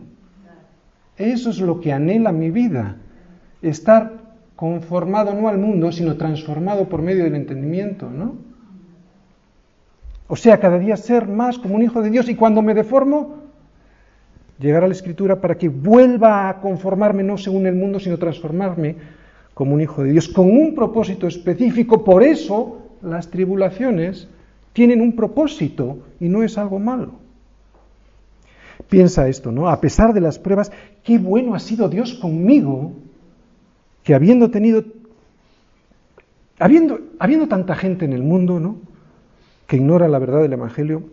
[1.18, 2.98] Eso es lo que anhela mi vida.
[3.62, 4.12] Estar
[4.56, 8.36] conformado no al mundo, sino transformado por medio del entendimiento, ¿no?
[10.28, 13.43] O sea, cada día ser más como un hijo de Dios y cuando me deformo,
[14.64, 18.96] llegar a la escritura para que vuelva a conformarme no según el mundo, sino transformarme
[19.54, 22.04] como un hijo de Dios, con un propósito específico.
[22.04, 24.28] Por eso las tribulaciones
[24.72, 27.12] tienen un propósito y no es algo malo.
[28.90, 29.70] Piensa esto, ¿no?
[29.70, 30.72] A pesar de las pruebas,
[31.04, 32.94] qué bueno ha sido Dios conmigo,
[34.04, 34.84] que habiendo tenido,
[36.58, 38.78] habiendo, habiendo tanta gente en el mundo, ¿no?
[39.68, 41.04] Que ignora la verdad del Evangelio,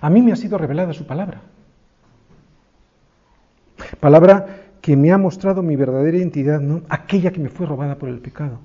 [0.00, 1.42] a mí me ha sido revelada su palabra.
[4.00, 4.46] Palabra
[4.80, 6.82] que me ha mostrado mi verdadera identidad, ¿no?
[6.88, 8.58] aquella que me fue robada por el pecado.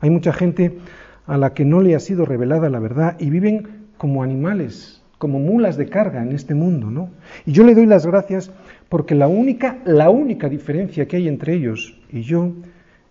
[0.00, 0.78] Hay mucha gente
[1.26, 5.40] a la que no le ha sido revelada la verdad y viven como animales, como
[5.40, 7.10] mulas de carga en este mundo, ¿no?
[7.46, 8.52] Y yo le doy las gracias
[8.88, 12.52] porque la única, la única diferencia que hay entre ellos y yo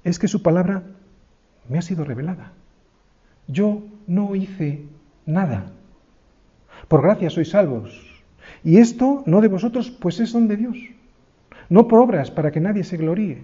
[0.06, 0.84] es que su palabra
[1.68, 2.54] me ha sido revelada.
[3.48, 4.84] Yo no hice
[5.26, 5.72] nada.
[6.88, 8.24] Por gracia sois salvos.
[8.64, 10.78] Y esto no de vosotros, pues es de Dios.
[11.70, 13.44] No por obras para que nadie se gloríe.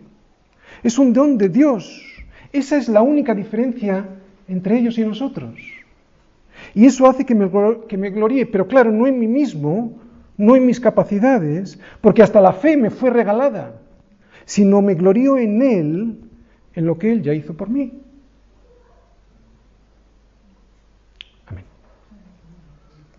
[0.84, 2.01] Es un don de Dios.
[2.53, 4.05] Esa es la única diferencia
[4.47, 5.55] entre ellos y nosotros.
[6.74, 7.49] Y eso hace que me,
[7.88, 9.99] que me gloríe, pero claro, no en mí mismo,
[10.38, 13.80] no en mis capacidades, porque hasta la fe me fue regalada,
[14.45, 16.19] sino me glorío en Él,
[16.74, 18.01] en lo que Él ya hizo por mí.